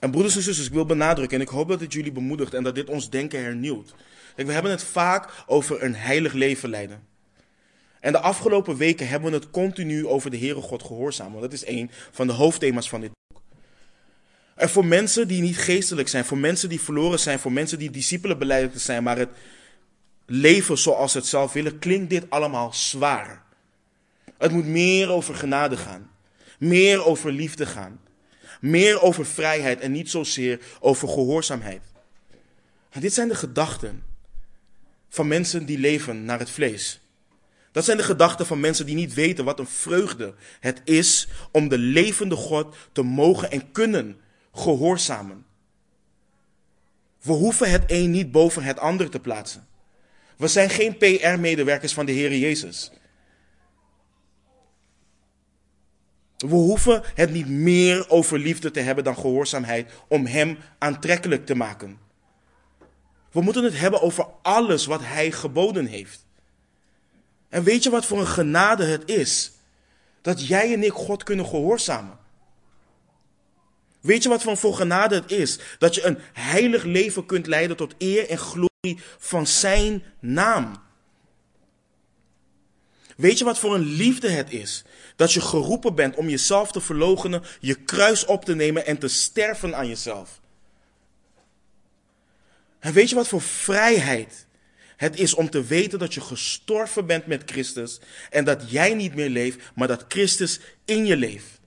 [0.00, 2.62] En broeders en zusters, ik wil benadrukken, en ik hoop dat dit jullie bemoedigt en
[2.62, 3.94] dat dit ons denken hernieuwt.
[4.36, 7.06] We hebben het vaak over een heilig leven leiden.
[8.00, 11.40] En de afgelopen weken hebben we het continu over de Heere God gehoorzamen.
[11.40, 13.10] Dat is een van de hoofdthema's van dit
[14.54, 17.90] en voor mensen die niet geestelijk zijn, voor mensen die verloren zijn, voor mensen die
[17.90, 19.30] discipelen beleiden te zijn, maar het
[20.26, 23.42] leven zoals ze het zelf willen, klinkt dit allemaal zwaar.
[24.38, 26.10] Het moet meer over genade gaan,
[26.58, 28.00] meer over liefde gaan,
[28.60, 31.82] meer over vrijheid en niet zozeer over gehoorzaamheid.
[32.90, 34.02] En dit zijn de gedachten
[35.08, 37.00] van mensen die leven naar het vlees.
[37.72, 41.68] Dat zijn de gedachten van mensen die niet weten wat een vreugde het is om
[41.68, 44.18] de levende God te mogen en kunnen
[44.54, 45.46] gehoorzamen.
[47.22, 49.66] We hoeven het een niet boven het ander te plaatsen.
[50.36, 52.92] We zijn geen PR-medewerkers van de Heer Jezus.
[56.36, 61.54] We hoeven het niet meer over liefde te hebben dan gehoorzaamheid om Hem aantrekkelijk te
[61.54, 61.98] maken.
[63.30, 66.26] We moeten het hebben over alles wat Hij geboden heeft.
[67.48, 69.52] En weet je wat voor een genade het is?
[70.20, 72.18] Dat jij en ik God kunnen gehoorzamen.
[74.04, 75.58] Weet je wat van voor genade het is?
[75.78, 80.82] Dat je een heilig leven kunt leiden tot eer en glorie van zijn naam.
[83.16, 84.84] Weet je wat voor een liefde het is?
[85.16, 89.08] Dat je geroepen bent om jezelf te verloochenen, je kruis op te nemen en te
[89.08, 90.40] sterven aan jezelf.
[92.78, 94.46] En weet je wat voor vrijheid
[94.96, 98.00] het is om te weten dat je gestorven bent met Christus
[98.30, 101.62] en dat jij niet meer leeft, maar dat Christus in je leeft.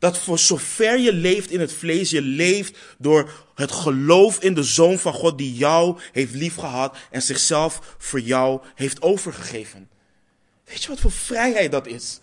[0.00, 4.62] Dat voor zover je leeft in het vlees, je leeft door het geloof in de
[4.62, 9.88] Zoon van God die jou heeft liefgehad en zichzelf voor jou heeft overgegeven.
[10.64, 12.20] Weet je wat voor vrijheid dat is?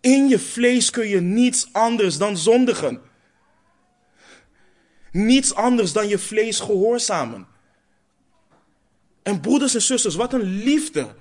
[0.00, 3.00] In je vlees kun je niets anders dan zondigen.
[5.12, 7.46] Niets anders dan je vlees gehoorzamen.
[9.22, 11.14] En broeders en zusters, wat een liefde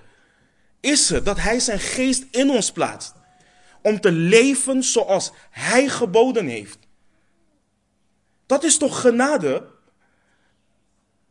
[0.80, 3.18] is het dat Hij zijn geest in ons plaatst
[3.82, 6.80] om te leven zoals Hij geboden heeft.
[8.46, 9.68] Dat is toch genade?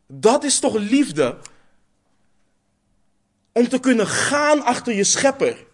[0.07, 1.37] Dat is toch liefde?
[3.51, 5.65] Om te kunnen gaan achter je schepper.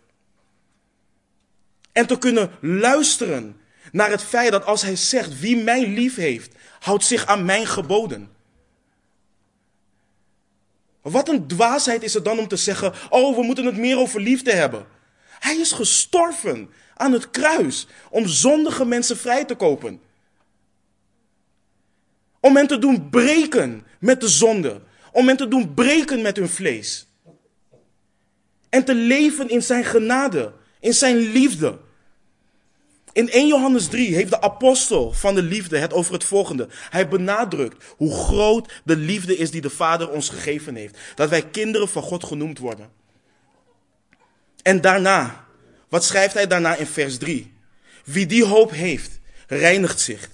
[1.91, 3.61] En te kunnen luisteren
[3.91, 7.67] naar het feit dat als hij zegt wie mij lief heeft, houdt zich aan mijn
[7.67, 8.29] geboden.
[11.01, 14.21] Wat een dwaasheid is het dan om te zeggen, oh we moeten het meer over
[14.21, 14.87] liefde hebben.
[15.45, 20.01] Hij is gestorven aan het kruis om zondige mensen vrij te kopen.
[22.39, 24.81] Om hen te doen breken met de zonde.
[25.11, 27.07] Om hen te doen breken met hun vlees.
[28.69, 31.79] En te leven in zijn genade, in zijn liefde.
[33.11, 36.67] In 1 Johannes 3 heeft de apostel van de liefde het over het volgende.
[36.89, 40.97] Hij benadrukt hoe groot de liefde is die de Vader ons gegeven heeft.
[41.15, 43.03] Dat wij kinderen van God genoemd worden.
[44.65, 45.45] En daarna,
[45.89, 47.53] wat schrijft hij daarna in vers 3?
[48.05, 50.29] Wie die hoop heeft, reinigt zich.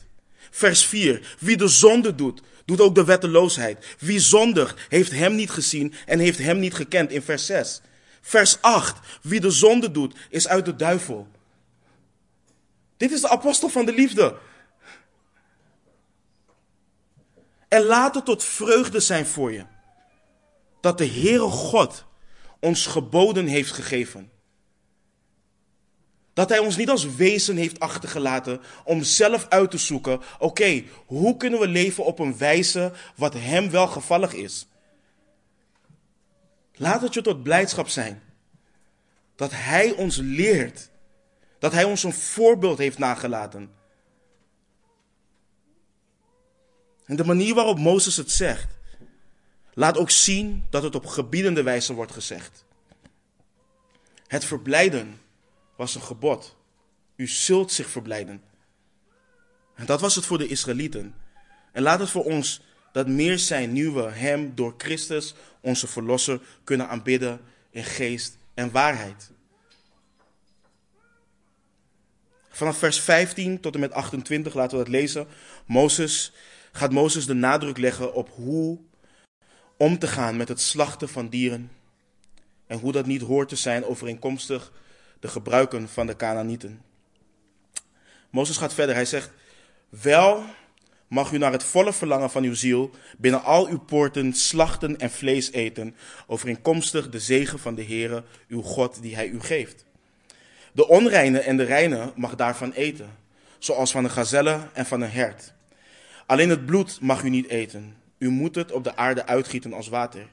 [0.52, 1.36] Vers 4.
[1.40, 3.96] Wie de zonde doet, doet ook de wetteloosheid.
[4.00, 7.82] Wie zondigt, heeft hem niet gezien en heeft hem niet gekend in vers 6.
[8.22, 9.00] Vers 8.
[9.22, 11.28] Wie de zonde doet, is uit de duivel.
[12.98, 14.38] Dit is de apostel van de liefde.
[17.68, 19.66] En laat het tot vreugde zijn voor je.
[20.82, 22.06] Dat de Heere God
[22.62, 24.32] ons geboden heeft gegeven.
[26.34, 31.38] Dat Hij ons niet als wezen heeft achtergelaten om zelf uit te zoeken, oké, hoe
[31.38, 34.68] kunnen we leven op een wijze wat Hem wel gevallig is.
[36.74, 38.22] Laat het je tot blijdschap zijn
[39.36, 40.90] dat Hij ons leert,
[41.60, 43.72] dat Hij ons een voorbeeld heeft nagelaten.
[47.06, 48.68] En de manier waarop Mozes het zegt,
[49.82, 52.66] laat ook zien dat het op gebiedende wijze wordt gezegd.
[54.28, 55.22] Het verblijden
[55.76, 56.56] was een gebod.
[57.16, 58.42] U zult zich verblijden.
[59.76, 61.16] En dat was het voor de Israëlieten.
[61.72, 62.62] En laat het voor ons
[62.92, 68.72] dat meer zijn nu we Hem door Christus, onze Verlosser, kunnen aanbidden in geest en
[68.72, 69.32] waarheid.
[72.50, 75.28] Vanaf vers 15 tot en met 28 laten we dat lezen.
[75.66, 76.34] Mozes,
[76.72, 78.80] gaat Mozes de nadruk leggen op hoe
[79.82, 81.72] om te gaan met het slachten van dieren.
[82.68, 84.72] En hoe dat niet hoort te zijn overeenkomstig
[85.20, 86.82] de gebruiken van de Canaanieten.
[88.30, 88.96] Mozes gaat verder.
[88.96, 89.32] Hij zegt:
[89.90, 90.44] Wel
[91.08, 95.12] mag u naar het volle verlangen van uw ziel binnen al uw poorten slachten en
[95.12, 95.96] vlees eten,
[96.28, 99.86] overeenkomstig de zegen van de Heere, uw God, die hij u geeft.
[100.72, 103.18] De onreine en de reine mag daarvan eten,
[103.60, 105.54] zoals van een gazelle en van een hert.
[106.26, 108.01] Alleen het bloed mag u niet eten.
[108.22, 110.28] U moet het op de aarde uitgieten als water.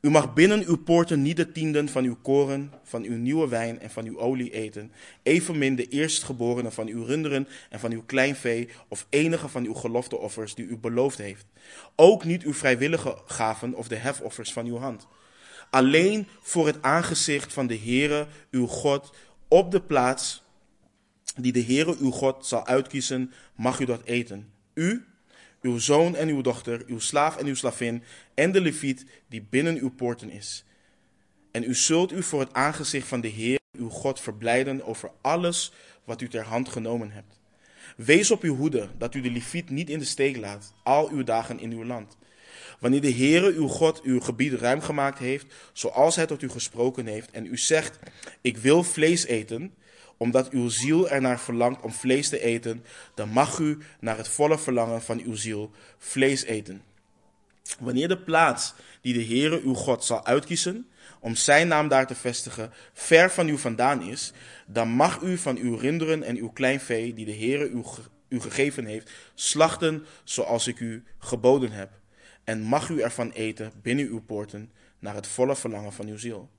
[0.00, 3.80] U mag binnen uw poorten niet de tienden van uw koren, van uw nieuwe wijn
[3.80, 4.92] en van uw olie eten,
[5.22, 10.54] evenmin de eerstgeborenen van uw runderen en van uw kleinvee of enige van uw gelofteoffers
[10.54, 11.46] die u beloofd heeft.
[11.96, 15.06] Ook niet uw vrijwillige gaven of de hefoffers van uw hand.
[15.70, 19.14] Alleen voor het aangezicht van de Heere, uw God,
[19.48, 20.42] op de plaats
[21.36, 24.52] die de Heere, uw God, zal uitkiezen, mag u dat eten.
[24.74, 25.04] U
[25.62, 28.02] uw zoon en uw dochter, uw slaaf en uw slavin
[28.34, 30.64] en de leviet die binnen uw poorten is.
[31.50, 35.72] En u zult u voor het aangezicht van de Heer, uw God, verblijden over alles
[36.04, 37.40] wat u ter hand genomen hebt.
[37.96, 41.24] Wees op uw hoede, dat u de leviet niet in de steek laat, al uw
[41.24, 42.16] dagen in uw land.
[42.80, 47.06] Wanneer de Heere, uw God, uw gebied ruim gemaakt heeft, zoals hij tot u gesproken
[47.06, 47.98] heeft, en u zegt,
[48.40, 49.74] ik wil vlees eten,
[50.20, 54.58] omdat uw ziel ernaar verlangt om vlees te eten, dan mag u naar het volle
[54.58, 56.82] verlangen van uw ziel vlees eten.
[57.78, 60.86] Wanneer de plaats die de Heere uw God zal uitkiezen,
[61.20, 64.32] om zijn naam daar te vestigen, ver van u vandaan is,
[64.66, 67.82] dan mag u van uw rinderen en uw kleinvee, die de Heere u,
[68.28, 71.90] u gegeven heeft, slachten zoals ik u geboden heb.
[72.44, 76.50] En mag u ervan eten binnen uw poorten, naar het volle verlangen van uw ziel.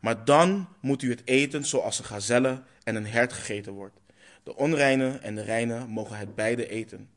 [0.00, 4.00] Maar dan moet u het eten zoals een gazelle en een hert gegeten wordt.
[4.42, 7.08] De onreine en de reine mogen het beide eten.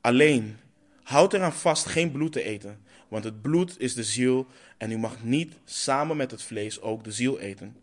[0.00, 0.56] Alleen,
[1.02, 4.46] houd eraan vast geen bloed te eten, want het bloed is de ziel
[4.76, 7.76] en u mag niet samen met het vlees ook de ziel eten.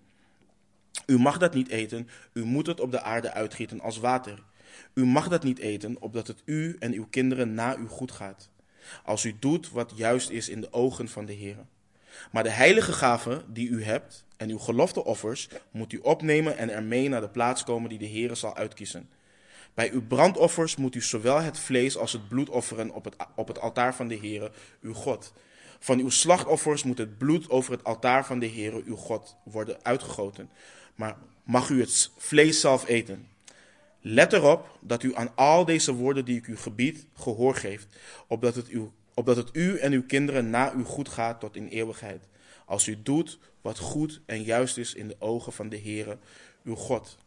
[1.05, 4.43] U mag dat niet eten, u moet het op de aarde uitgieten als water.
[4.93, 8.49] U mag dat niet eten, opdat het u en uw kinderen na u goed gaat,
[9.03, 11.57] als u doet wat juist is in de ogen van de Heer.
[12.31, 17.09] Maar de heilige gaven die u hebt en uw gelofteoffers moet u opnemen en ermee
[17.09, 19.09] naar de plaats komen die de Heere zal uitkiezen.
[19.73, 23.47] Bij uw brandoffers moet u zowel het vlees als het bloed offeren op het, op
[23.47, 24.51] het altaar van de Heere,
[24.81, 25.33] uw God.
[25.79, 29.77] Van uw slachtoffers moet het bloed over het altaar van de Heere, uw God, worden
[29.81, 30.49] uitgegoten.
[30.95, 33.27] Maar mag u het vlees zelf eten.
[34.01, 37.87] Let erop dat u aan al deze woorden die ik u gebied gehoor geeft,
[38.27, 41.67] opdat het uw opdat het u en uw kinderen na u goed gaat tot in
[41.67, 42.27] eeuwigheid,
[42.65, 46.17] als u doet wat goed en juist is in de ogen van de Heere,
[46.63, 47.17] uw God.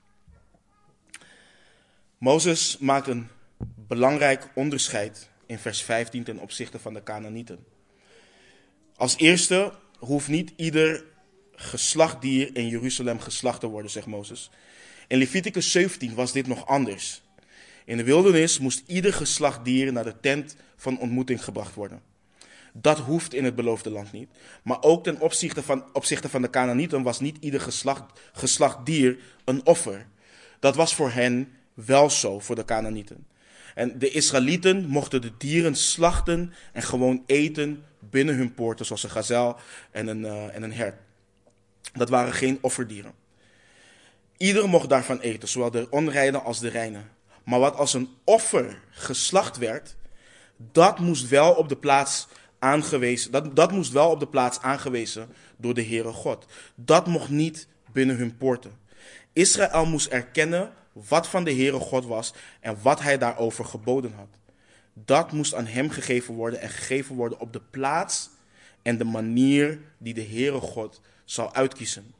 [2.18, 3.28] Mozes maakt een
[3.74, 7.64] belangrijk onderscheid in vers 15 ten opzichte van de Canaanieten.
[8.96, 11.04] Als eerste hoeft niet ieder
[11.52, 14.50] geslachtdier in Jeruzalem geslacht te worden, zegt Mozes.
[15.08, 17.22] In Leviticus 17 was dit nog anders.
[17.86, 22.02] In de wildernis moest ieder geslachtdier naar de tent van ontmoeting gebracht worden.
[22.72, 24.28] Dat hoeft in het beloofde land niet.
[24.62, 29.18] Maar ook ten opzichte van, opzichte van de Canaanieten was niet ieder geslacht, geslacht dier
[29.44, 30.06] een offer.
[30.58, 33.26] Dat was voor hen wel zo, voor de Canaanieten.
[33.74, 39.10] En de Israëlieten mochten de dieren slachten en gewoon eten binnen hun poorten, zoals een
[39.10, 39.56] gazel
[39.90, 40.96] en een, uh, en een hert.
[41.92, 43.12] Dat waren geen offerdieren.
[44.36, 47.00] Ieder mocht daarvan eten, zowel de onreine als de reine.
[47.46, 49.96] Maar wat als een offer geslacht werd,
[50.56, 52.28] dat moest wel op de plaats
[52.58, 56.46] aangewezen, dat, dat moest wel op de plaats aangewezen door de Heere God.
[56.74, 58.72] Dat mocht niet binnen hun poorten.
[59.32, 64.38] Israël moest erkennen wat van de Heere God was en wat hij daarover geboden had.
[64.92, 68.30] Dat moest aan hem gegeven worden en gegeven worden op de plaats
[68.82, 72.14] en de manier die de Heere God zou uitkiezen.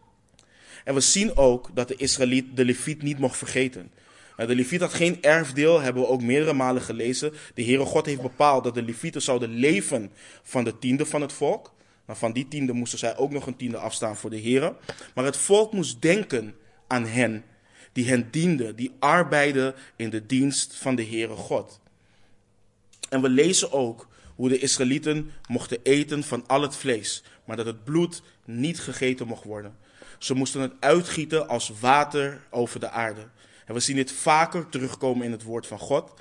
[0.85, 3.91] En we zien ook dat de Israëliet de Leviet niet mocht vergeten.
[4.37, 7.33] De Leviet had geen erfdeel, hebben we ook meerdere malen gelezen.
[7.55, 10.13] De Heere God heeft bepaald dat de Levieten zouden leven
[10.43, 11.75] van de tiende van het volk.
[12.05, 14.77] Maar van die tiende moesten zij ook nog een tiende afstaan voor de Heere.
[15.15, 16.55] Maar het volk moest denken
[16.87, 17.45] aan hen,
[17.93, 21.81] die hen dienden, die arbeiden in de dienst van de Heere God.
[23.09, 27.67] En we lezen ook hoe de Israëlieten mochten eten van al het vlees, maar dat
[27.67, 29.77] het bloed niet gegeten mocht worden.
[30.19, 33.29] Ze moesten het uitgieten als water over de aarde.
[33.67, 36.13] En we zien dit vaker terugkomen in het woord van God.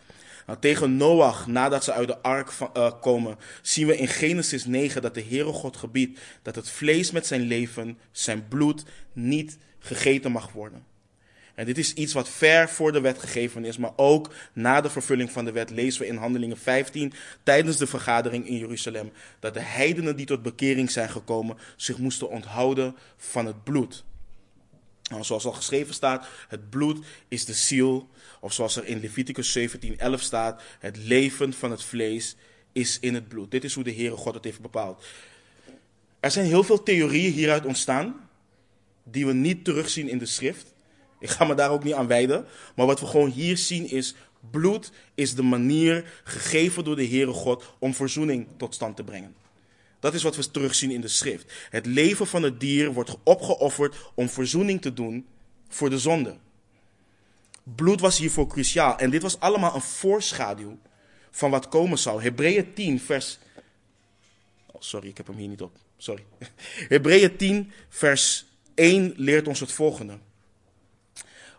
[0.46, 5.02] Nou, tegen Noach, nadat ze uit de ark uh, komen, zien we in Genesis 9
[5.02, 8.84] dat de Heere God gebiedt dat het vlees met zijn leven, zijn bloed,
[9.14, 10.86] niet gegeten mag worden.
[11.56, 14.90] En dit is iets wat ver voor de wet gegeven is, maar ook na de
[14.90, 19.54] vervulling van de wet lezen we in Handelingen 15 tijdens de vergadering in Jeruzalem dat
[19.54, 24.04] de heidenen die tot bekering zijn gekomen zich moesten onthouden van het bloed.
[25.10, 29.58] Nou, zoals al geschreven staat, het bloed is de ziel, of zoals er in Leviticus
[29.58, 32.36] 17:11 staat, het leven van het vlees
[32.72, 33.52] is in het bloed.
[33.52, 35.06] Dit is hoe de Heere God het heeft bepaald.
[36.20, 38.30] Er zijn heel veel theorieën hieruit ontstaan,
[39.04, 40.74] die we niet terugzien in de schrift.
[41.20, 42.46] Ik ga me daar ook niet aan wijden.
[42.76, 44.16] Maar wat we gewoon hier zien is,
[44.52, 49.36] bloed is de manier gegeven door de Heere God om verzoening tot stand te brengen.
[50.06, 51.54] Dat is wat we terugzien in de schrift.
[51.70, 55.28] Het leven van het dier wordt opgeofferd om verzoening te doen
[55.70, 56.38] voor de zonde.
[57.64, 58.98] Bloed was hiervoor cruciaal.
[58.98, 60.78] En dit was allemaal een voorschaduw
[61.32, 62.22] van wat komen zou.
[62.22, 63.40] Hebreeën 10, vers.
[64.66, 65.78] Oh, sorry, ik heb hem hier niet op.
[65.98, 66.26] Sorry.
[66.94, 70.18] Hebreeën 10, vers 1 leert ons het volgende.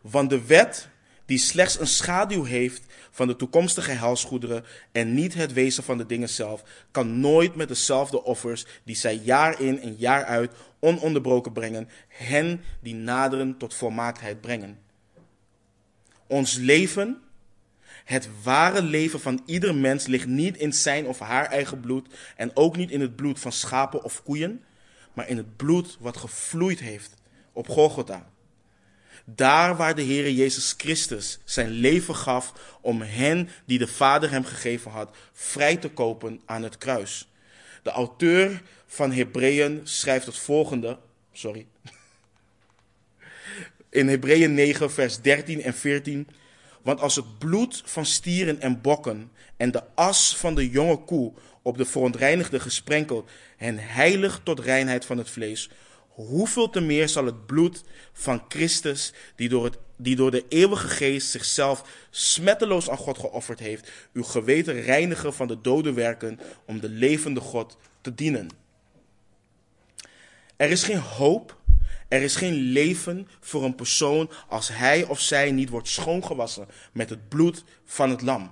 [0.01, 0.89] Want de wet,
[1.27, 6.07] die slechts een schaduw heeft van de toekomstige helsgoederen en niet het wezen van de
[6.07, 11.53] dingen zelf, kan nooit met dezelfde offers die zij jaar in en jaar uit ononderbroken
[11.53, 14.79] brengen, hen die naderen tot volmaaktheid brengen.
[16.27, 17.21] Ons leven,
[18.05, 22.51] het ware leven van ieder mens, ligt niet in zijn of haar eigen bloed en
[22.55, 24.65] ook niet in het bloed van schapen of koeien,
[25.13, 27.15] maar in het bloed wat gevloeid heeft
[27.53, 28.35] op Golgotha.
[29.29, 34.45] Daar waar de Heer Jezus Christus zijn leven gaf om hen die de Vader hem
[34.45, 37.29] gegeven had, vrij te kopen aan het kruis.
[37.83, 40.99] De auteur van Hebreeën schrijft het volgende.
[41.33, 41.67] Sorry.
[43.91, 46.29] In Hebreeën 9, vers 13 en 14.
[46.83, 51.33] Want als het bloed van stieren en bokken en de as van de jonge koe
[51.63, 55.71] op de verontreinigde gesprenkeld hen heilig tot reinheid van het vlees,
[56.17, 60.89] hoeveel te meer zal het bloed van Christus, die door, het, die door de eeuwige
[60.89, 66.81] geest zichzelf smetteloos aan God geofferd heeft, uw geweten reinigen van de dode werken om
[66.81, 68.49] de levende God te dienen.
[70.57, 71.57] Er is geen hoop,
[72.09, 77.11] er is geen leven voor een persoon als hij of zij niet wordt schoongewassen met
[77.11, 78.51] het bloed van het lam.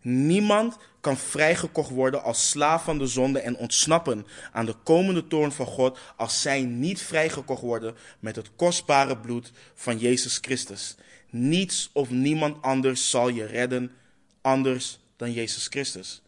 [0.00, 0.76] Niemand
[1.08, 5.66] kan vrijgekocht worden als slaaf van de zonde en ontsnappen aan de komende toorn van
[5.66, 10.96] God als zij niet vrijgekocht worden met het kostbare bloed van Jezus Christus.
[11.30, 13.90] Niets of niemand anders zal je redden
[14.40, 16.22] anders dan Jezus Christus.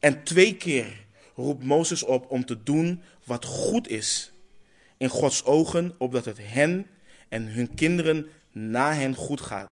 [0.00, 4.32] En twee keer roept Mozes op om te doen wat goed is
[4.96, 6.86] in Gods ogen, opdat het hen
[7.28, 9.68] en hun kinderen na hen goed gaat.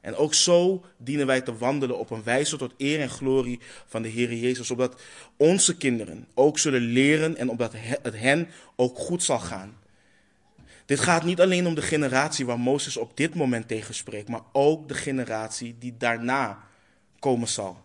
[0.00, 4.02] En ook zo dienen wij te wandelen op een wijze tot eer en glorie van
[4.02, 5.00] de Heer Jezus, opdat
[5.36, 7.72] onze kinderen ook zullen leren en opdat
[8.02, 9.78] het hen ook goed zal gaan.
[10.86, 14.42] Dit gaat niet alleen om de generatie waar Mozes op dit moment tegen spreekt, maar
[14.52, 16.58] ook de generatie die daarna
[17.18, 17.82] komen zal.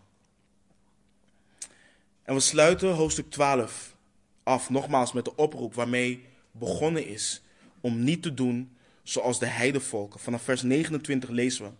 [2.23, 3.95] En we sluiten hoofdstuk 12
[4.43, 7.41] af, nogmaals met de oproep waarmee begonnen is
[7.81, 10.19] om niet te doen zoals de heidevolken.
[10.19, 11.71] Vanaf vers 29 lezen we.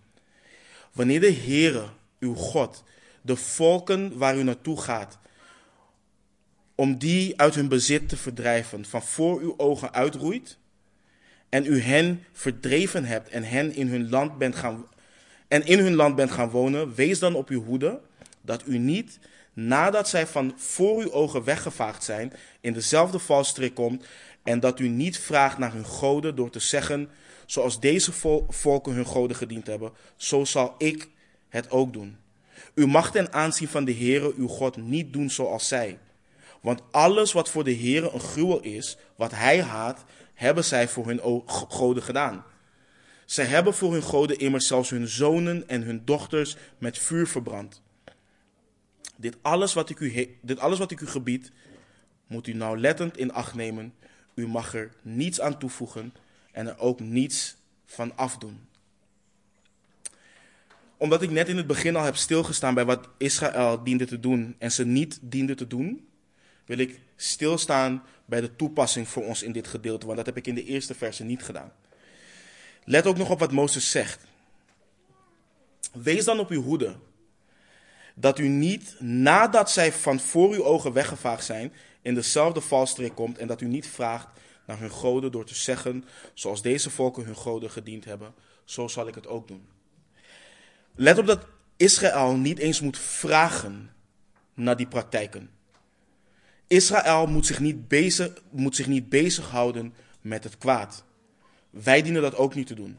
[0.95, 1.85] Wanneer de Heere,
[2.19, 2.83] uw God,
[3.21, 5.17] de volken waar u naartoe gaat,
[6.75, 10.57] om die uit hun bezit te verdrijven, van voor uw ogen uitroeit,
[11.49, 14.85] en u hen verdreven hebt en hen in hun land bent gaan
[15.47, 18.01] en in hun land bent gaan wonen, wees dan op uw hoede
[18.41, 19.19] dat u niet,
[19.53, 24.05] nadat zij van voor uw ogen weggevaagd zijn, in dezelfde valstrik komt
[24.43, 27.09] en dat u niet vraagt naar hun goden door te zeggen,
[27.45, 28.11] zoals deze
[28.47, 31.09] volken hun goden gediend hebben, zo zal ik
[31.49, 32.17] het ook doen.
[32.73, 35.99] U mag ten aanzien van de Heere uw God niet doen zoals zij.
[36.61, 41.07] Want alles wat voor de Heere een gruwel is, wat hij haat, hebben zij voor
[41.07, 42.43] hun goden gedaan.
[43.25, 47.81] Zij hebben voor hun goden immers zelfs hun zonen en hun dochters met vuur verbrand.
[49.15, 51.51] Dit alles wat ik u, dit alles wat ik u gebied,
[52.27, 53.93] moet u nauwlettend in acht nemen.
[54.35, 56.13] U mag er niets aan toevoegen
[56.55, 58.67] en er ook niets van afdoen.
[60.97, 64.55] Omdat ik net in het begin al heb stilgestaan bij wat Israël diende te doen
[64.57, 66.07] en ze niet diende te doen,
[66.65, 70.47] wil ik stilstaan bij de toepassing voor ons in dit gedeelte, want dat heb ik
[70.47, 71.71] in de eerste verse niet gedaan.
[72.83, 74.25] Let ook nog op wat Mozes zegt.
[75.93, 76.95] Wees dan op uw hoede,
[78.13, 83.37] dat u niet nadat zij van voor uw ogen weggevaagd zijn, in dezelfde valstrik komt
[83.37, 84.27] en dat u niet vraagt
[84.65, 89.07] naar hun goden door te zeggen, zoals deze volken hun goden gediend hebben, zo zal
[89.07, 89.67] ik het ook doen.
[90.95, 91.45] Let op dat
[91.77, 93.91] Israël niet eens moet vragen
[94.53, 95.49] naar die praktijken.
[96.67, 101.03] Israël moet zich niet, bezig, moet zich niet bezighouden met het kwaad.
[101.69, 102.97] Wij dienen dat ook niet te doen.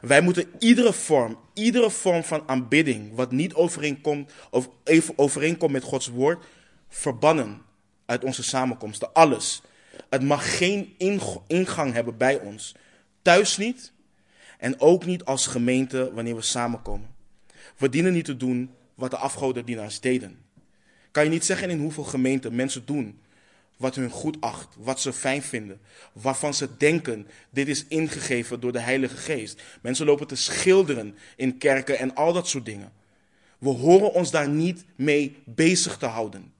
[0.00, 4.68] Wij moeten iedere vorm, iedere vorm van aanbidding, wat niet overeenkomt, of
[5.16, 6.44] overeenkomt met Gods woord,
[6.88, 7.62] verbannen
[8.06, 9.12] uit onze samenkomsten.
[9.12, 9.62] Alles.
[10.10, 10.94] Het mag geen
[11.46, 12.74] ingang hebben bij ons.
[13.22, 13.92] Thuis niet
[14.58, 17.14] en ook niet als gemeente wanneer we samenkomen.
[17.76, 20.38] We dienen niet te doen wat de afgodendienaars deden.
[21.10, 23.20] Kan je niet zeggen in hoeveel gemeenten mensen doen
[23.76, 25.80] wat hun goed acht, wat ze fijn vinden,
[26.12, 29.62] waarvan ze denken, dit is ingegeven door de Heilige Geest.
[29.82, 32.92] Mensen lopen te schilderen in kerken en al dat soort dingen.
[33.58, 36.52] We horen ons daar niet mee bezig te houden.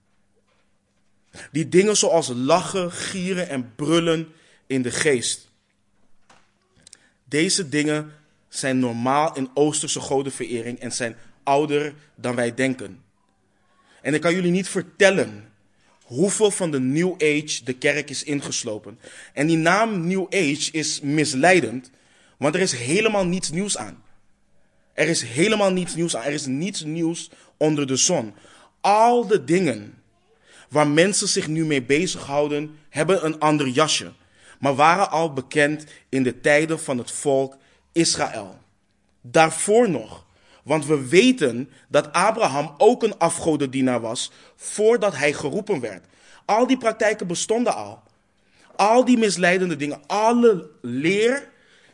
[1.53, 4.28] Die dingen zoals lachen, gieren en brullen
[4.66, 5.51] in de geest.
[7.24, 8.12] Deze dingen
[8.49, 13.03] zijn normaal in Oosterse godenverering en zijn ouder dan wij denken.
[14.03, 15.53] En ik kan jullie niet vertellen
[16.03, 18.99] hoeveel van de New Age de kerk is ingeslopen.
[19.32, 21.91] En die naam New Age is misleidend,
[22.37, 24.05] want er is helemaal niets nieuws aan.
[24.93, 26.24] Er is helemaal niets nieuws aan.
[26.24, 28.34] Er is niets nieuws onder de zon.
[28.80, 29.95] Al de dingen
[30.69, 34.12] waar mensen zich nu mee bezighouden, hebben een ander jasje,
[34.59, 37.57] maar waren al bekend in de tijden van het volk
[37.93, 38.59] Israël.
[39.21, 40.27] Daarvoor nog
[40.67, 46.05] want we weten dat Abraham ook een afgodendienaar was voordat hij geroepen werd.
[46.45, 48.03] Al die praktijken bestonden al.
[48.77, 51.49] Al die misleidende dingen, alle leer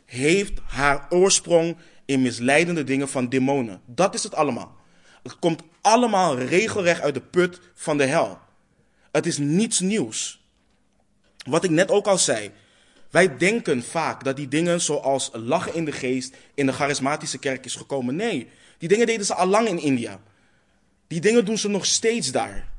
[0.05, 3.81] heeft haar oorsprong in misleidende dingen van demonen.
[3.85, 4.75] Dat is het allemaal.
[5.23, 8.39] Het komt allemaal regelrecht uit de put van de hel.
[9.13, 10.41] Het is niets nieuws.
[11.45, 12.51] Wat ik net ook al zei.
[13.09, 17.65] Wij denken vaak dat die dingen zoals lachen in de geest in de charismatische kerk
[17.65, 18.15] is gekomen.
[18.15, 18.47] Nee,
[18.77, 20.21] die dingen deden ze al lang in India.
[21.07, 22.71] Die dingen doen ze nog steeds daar.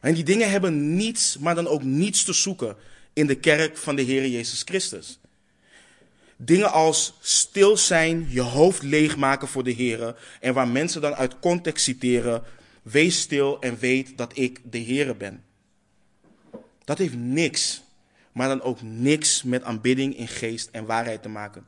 [0.00, 2.76] En die dingen hebben niets, maar dan ook niets te zoeken
[3.12, 5.18] in de kerk van de Heer Jezus Christus.
[6.36, 10.16] Dingen als stil zijn, je hoofd leegmaken voor de Heer.
[10.40, 12.42] En waar mensen dan uit context citeren,
[12.90, 15.44] wees stil en weet dat ik de Heer ben.
[16.84, 17.82] Dat heeft niks,
[18.32, 21.66] maar dan ook niks met aanbidding in geest en waarheid te maken.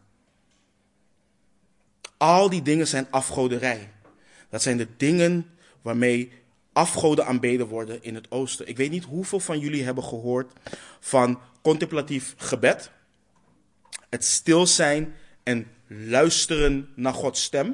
[2.16, 3.90] Al die dingen zijn afgoderij.
[4.48, 5.50] Dat zijn de dingen
[5.82, 6.32] waarmee
[6.72, 8.68] afgoden aanbeden worden in het oosten.
[8.68, 10.52] Ik weet niet hoeveel van jullie hebben gehoord
[11.00, 12.90] van contemplatief gebed.
[14.08, 17.66] Het stil zijn en luisteren naar Gods stem.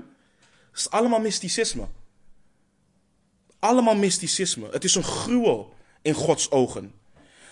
[0.70, 1.86] Het is allemaal mysticisme.
[3.66, 4.68] Allemaal mysticisme.
[4.70, 6.92] Het is een gruwel in Gods ogen.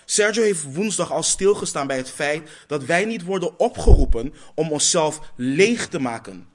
[0.05, 5.21] Sergio heeft woensdag al stilgestaan bij het feit dat wij niet worden opgeroepen om onszelf
[5.37, 6.47] leeg te maken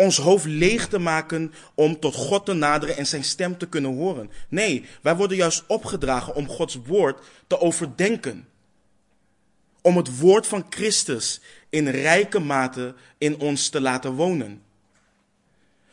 [0.00, 3.94] ons hoofd leeg te maken om tot God te naderen en zijn stem te kunnen
[3.94, 4.30] horen.
[4.48, 8.48] Nee, wij worden juist opgedragen om Gods woord te overdenken.
[9.82, 11.40] Om het woord van Christus
[11.70, 14.62] in rijke mate in ons te laten wonen.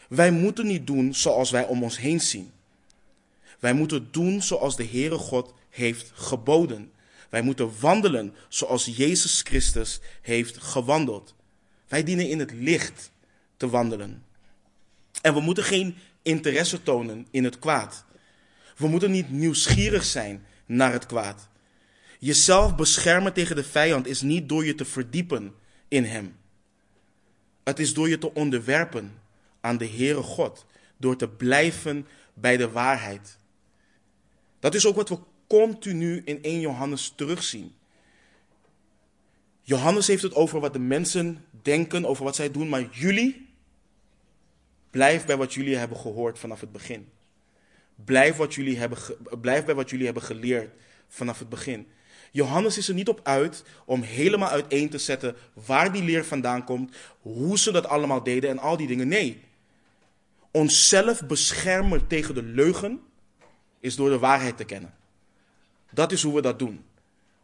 [0.08, 2.52] Wij moeten niet doen zoals wij om ons heen zien.
[3.60, 6.92] Wij moeten doen zoals de Heere God heeft geboden.
[7.30, 11.36] Wij moeten wandelen zoals Jezus Christus heeft gewandeld.
[11.88, 13.12] Wij dienen in het licht
[13.58, 14.24] te wandelen.
[15.22, 18.06] En we moeten geen interesse tonen in het kwaad.
[18.78, 21.48] We moeten niet nieuwsgierig zijn naar het kwaad.
[22.20, 25.54] Jezelf beschermen tegen de vijand is niet door je te verdiepen
[25.88, 26.36] in hem.
[27.64, 29.14] Het is door je te onderwerpen
[29.68, 30.66] aan de Heere God.
[31.00, 33.38] door te blijven bij de waarheid.
[34.60, 37.76] Dat is ook wat we continu in 1 Johannes terugzien.
[39.62, 43.50] Johannes heeft het over wat de mensen denken, over wat zij doen, maar jullie,
[44.90, 47.10] blijf bij wat jullie hebben gehoord vanaf het begin.
[47.96, 48.98] Blijf, wat jullie hebben
[49.42, 50.70] blijf bij wat jullie hebben geleerd
[51.08, 51.88] vanaf het begin.
[52.32, 56.64] Johannes is er niet op uit om helemaal uiteen te zetten waar die leer vandaan
[56.64, 59.08] komt, hoe ze dat allemaal deden en al die dingen.
[59.08, 59.46] Nee.
[60.52, 63.02] Onszelf beschermen tegen de leugen
[63.80, 64.94] is door de waarheid te kennen.
[65.92, 66.86] Dat is hoe we dat doen.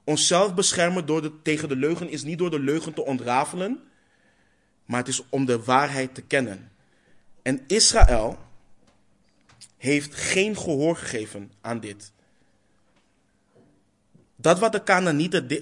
[0.03, 3.83] Onszelf beschermen door de, tegen de leugen is niet door de leugen te ontrafelen,
[4.85, 6.71] maar het is om de waarheid te kennen.
[7.41, 8.37] En Israël
[9.77, 12.11] heeft geen gehoor gegeven aan dit.
[14.35, 14.83] Dat wat de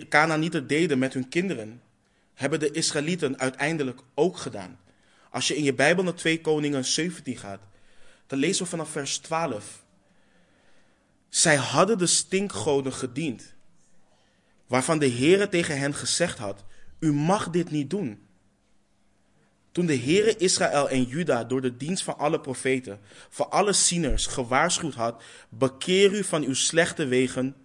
[0.10, 1.82] Canaanieten, deden met hun kinderen,
[2.34, 4.80] hebben de Israëlieten uiteindelijk ook gedaan.
[5.32, 7.62] Als je in je Bijbel naar 2 Koningen 17 gaat,
[8.28, 9.84] dan lezen we vanaf vers 12.
[11.30, 13.54] Zij hadden de stinkgoden gediend,
[14.68, 16.64] waarvan de Heere tegen hen gezegd had,
[17.00, 18.26] u mag dit niet doen.
[19.72, 24.26] Toen de Heere Israël en Juda door de dienst van alle profeten, voor alle zieners
[24.26, 27.56] gewaarschuwd had, bekeer u van uw slechte wegen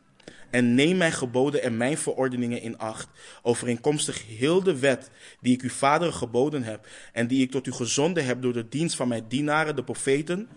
[0.51, 3.09] en neem mijn geboden en mijn verordeningen in acht,
[3.42, 7.72] overeenkomstig heel de wet die ik uw vaderen geboden heb en die ik tot u
[7.72, 10.49] gezonden heb door de dienst van mijn dienaren, de profeten.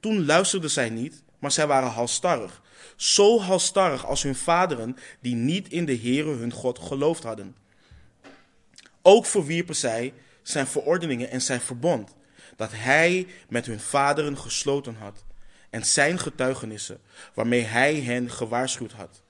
[0.00, 2.62] Toen luisterden zij niet, maar zij waren halstarrig.
[2.96, 7.56] Zo halstarrig als hun vaderen, die niet in de Heere hun God geloofd hadden.
[9.02, 10.12] Ook verwierpen zij
[10.42, 12.14] zijn verordeningen en zijn verbond,
[12.56, 15.24] dat hij met hun vaderen gesloten had,
[15.70, 17.00] en zijn getuigenissen,
[17.34, 19.22] waarmee hij hen gewaarschuwd had.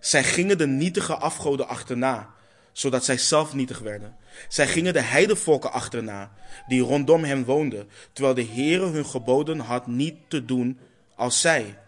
[0.00, 2.30] Zij gingen de nietige afgoden achterna,
[2.72, 4.16] zodat zij zelf nietig werden.
[4.48, 6.32] Zij gingen de heidevolken achterna,
[6.66, 10.78] die rondom hen woonden, terwijl de Heere hun geboden had niet te doen
[11.14, 11.78] als zij.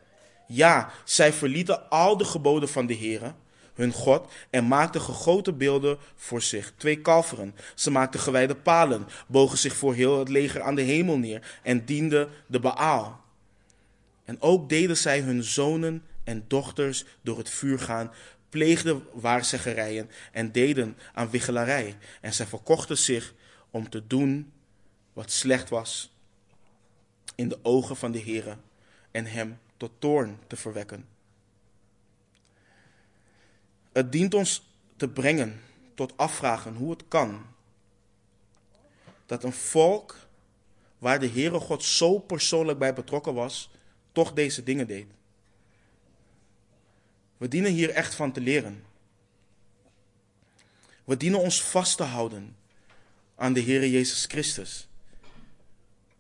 [0.47, 3.35] Ja, zij verlieten al de geboden van de Heere,
[3.75, 7.55] hun God, en maakten gegoten beelden voor zich, twee kalveren.
[7.75, 11.85] Ze maakten gewijde palen, bogen zich voor heel het leger aan de hemel neer en
[11.85, 13.21] dienden de Baal.
[14.31, 18.13] En ook deden zij hun zonen en dochters door het vuur gaan,
[18.49, 21.97] pleegden waarzeggerijen en deden aan wichelarij.
[22.21, 23.35] En zij verkochten zich
[23.71, 24.53] om te doen
[25.13, 26.15] wat slecht was
[27.35, 28.57] in de ogen van de Heere
[29.11, 31.09] en hem tot toorn te verwekken.
[33.93, 35.61] Het dient ons te brengen
[35.95, 37.47] tot afvragen hoe het kan
[39.27, 40.17] dat een volk
[40.99, 43.71] waar de Heere God zo persoonlijk bij betrokken was,
[44.13, 45.07] toch deze dingen deed.
[47.37, 48.85] We dienen hier echt van te leren.
[51.05, 52.57] We dienen ons vast te houden
[53.37, 54.89] aan de Heere Jezus Christus.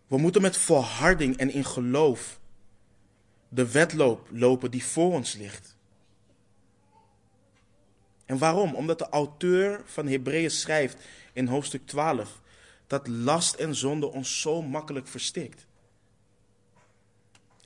[0.06, 2.40] We moeten met volharding en in geloof
[3.48, 5.76] de wedloop lopen die voor ons ligt.
[8.26, 8.74] En waarom?
[8.74, 10.96] Omdat de auteur van Hebreeën schrijft
[11.32, 12.40] in hoofdstuk 12
[12.86, 15.66] dat last en zonde ons zo makkelijk verstikt.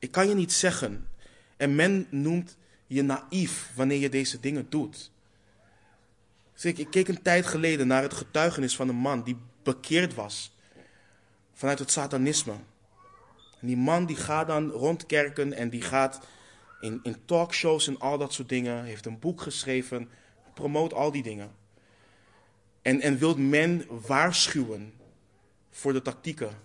[0.04, 1.08] Ik kan je niet zeggen,
[1.56, 5.10] en men noemt je naïef wanneer je deze dingen doet.
[6.62, 10.54] ik keek een tijd geleden naar het getuigenis van een man die bekeerd was
[11.52, 12.52] vanuit het satanisme.
[13.60, 16.20] En die man die gaat dan rond kerken en die gaat
[16.80, 20.08] in, in talkshows en al dat soort dingen, heeft een boek geschreven,
[20.54, 21.50] promoot al die dingen.
[22.82, 24.92] En, en wil men waarschuwen
[25.70, 26.58] voor de tactieken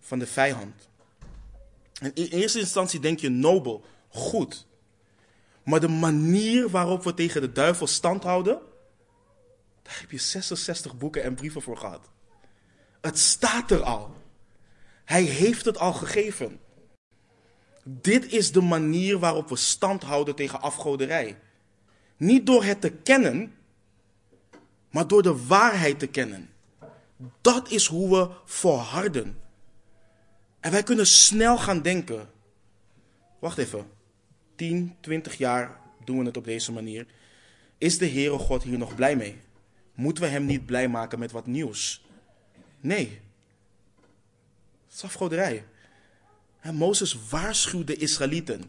[0.00, 0.88] van de vijand.
[2.00, 4.66] En in eerste instantie denk je nobel, goed.
[5.62, 8.58] Maar de manier waarop we tegen de duivel stand houden,
[9.82, 12.10] daar heb je 66 boeken en brieven voor gehad.
[13.00, 14.16] Het staat er al.
[15.04, 16.60] Hij heeft het al gegeven.
[17.84, 21.38] Dit is de manier waarop we stand houden tegen afgoderij.
[22.16, 23.54] Niet door het te kennen,
[24.90, 26.50] maar door de waarheid te kennen.
[27.40, 29.40] Dat is hoe we volharden.
[30.60, 32.30] En wij kunnen snel gaan denken.
[33.38, 33.86] Wacht even.
[34.54, 37.06] 10, 20 jaar doen we het op deze manier.
[37.78, 39.40] Is de Heere God hier nog blij mee?
[39.94, 42.04] Moeten we hem niet blij maken met wat nieuws?
[42.80, 43.20] Nee.
[45.00, 45.62] Het.
[46.60, 48.62] En Mozes waarschuwde de Israëlieten.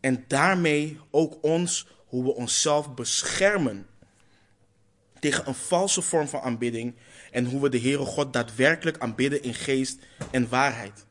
[0.00, 3.86] En daarmee ook ons hoe we onszelf beschermen
[5.20, 6.94] tegen een valse vorm van aanbidding
[7.30, 9.98] en hoe we de Heere God daadwerkelijk aanbidden in geest
[10.30, 11.06] en waarheid.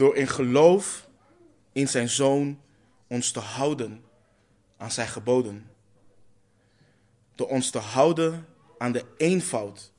[0.00, 1.08] Door in geloof
[1.72, 2.60] in zijn Zoon
[3.06, 4.04] ons te houden
[4.76, 5.70] aan zijn geboden.
[7.34, 8.46] Door ons te houden
[8.78, 9.92] aan de eenvoud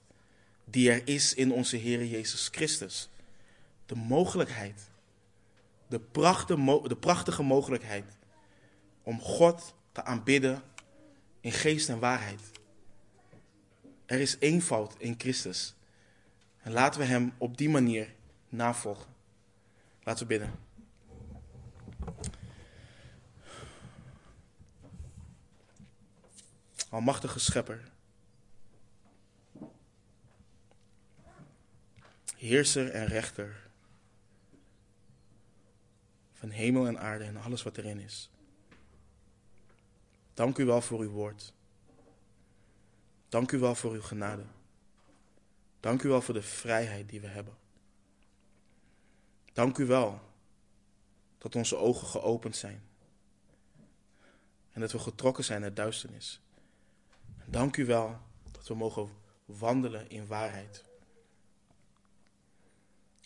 [0.66, 3.10] die er is in onze Heer Jezus Christus.
[3.86, 4.90] de mogelijkheid,
[5.88, 8.18] de prachtige, de prachtige mogelijkheid
[9.04, 10.64] om God te aanbidden
[11.42, 12.42] in geest en waarheid.
[14.06, 15.76] Er is eenvoud in Christus.
[16.62, 18.14] En laten we Hem op die manier
[18.50, 19.11] navolgen.
[20.04, 20.60] Laten we bidden.
[26.90, 27.92] Almachtige Schepper.
[32.36, 33.70] Heerser en rechter.
[36.34, 38.30] Van hemel en aarde en alles wat erin is.
[40.34, 41.54] Dank u wel voor uw woord.
[43.30, 44.46] Dank u wel voor uw genade.
[45.80, 47.58] Dank u wel voor de vrijheid die we hebben.
[49.54, 50.20] Dank u wel
[51.38, 52.84] dat onze ogen geopend zijn
[54.72, 56.42] en dat we getrokken zijn uit duisternis.
[57.46, 58.20] Dank u wel
[58.52, 59.10] dat we mogen
[59.46, 60.84] wandelen in waarheid.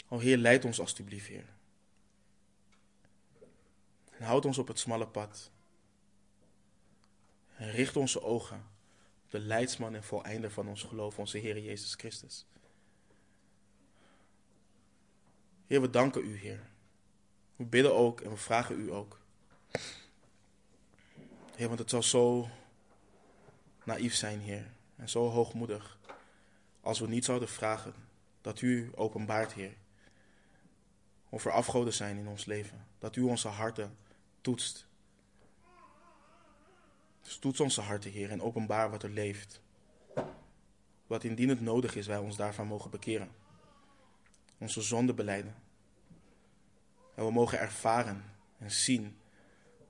[0.08, 1.54] O Heer, leid ons alstublieft, Heer.
[4.12, 5.52] En houd ons op het smalle pad.
[7.56, 8.58] En richt onze ogen
[9.24, 12.46] op de leidsman en voleinder van ons geloof, onze Heer Jezus Christus.
[15.68, 16.60] Heer, we danken u, Heer.
[17.56, 19.20] We bidden ook en we vragen u ook.
[21.56, 22.50] Heer, want het zal zo
[23.84, 25.98] naïef zijn, Heer, en zo hoogmoedig,
[26.82, 27.94] als we niet zouden vragen
[28.42, 29.74] dat u openbaart, Heer,
[31.30, 33.98] of er afgoden zijn in ons leven, dat u onze harten
[34.42, 34.88] toetst.
[37.22, 39.62] Dus toets onze harten, Heer, en openbaar wat er leeft.
[41.08, 43.32] Wat indien het nodig is, wij ons daarvan mogen bekeren.
[44.58, 45.56] Onze zonde beleiden.
[47.16, 48.24] En we mogen ervaren
[48.58, 49.18] en zien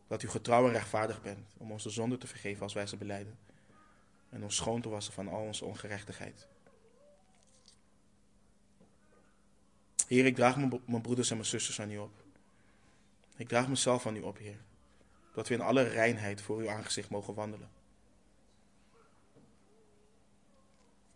[0.08, 3.38] dat u getrouw en rechtvaardig bent om onze zonde te vergeven als wij ze beleiden.
[4.30, 6.48] En ons schoon te wassen van al onze ongerechtigheid.
[10.08, 12.24] Heer, ik draag mijn broeders en mijn zusters aan u op.
[13.36, 14.60] Ik draag mezelf aan u op, Heer.
[15.34, 17.70] Dat we in alle reinheid voor uw aangezicht mogen wandelen.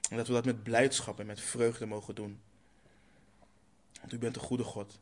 [0.10, 2.42] En dat we dat met blijdschap en met vreugde mogen doen.
[4.00, 5.00] Want u bent een goede God.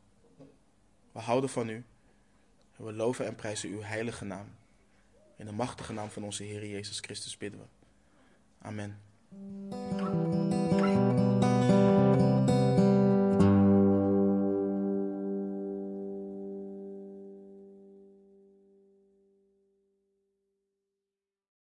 [1.12, 1.84] We houden van u.
[2.76, 4.46] En we loven en prijzen uw heilige naam.
[5.36, 7.66] In de machtige naam van onze Heer Jezus Christus bidden we.
[8.58, 10.27] Amen.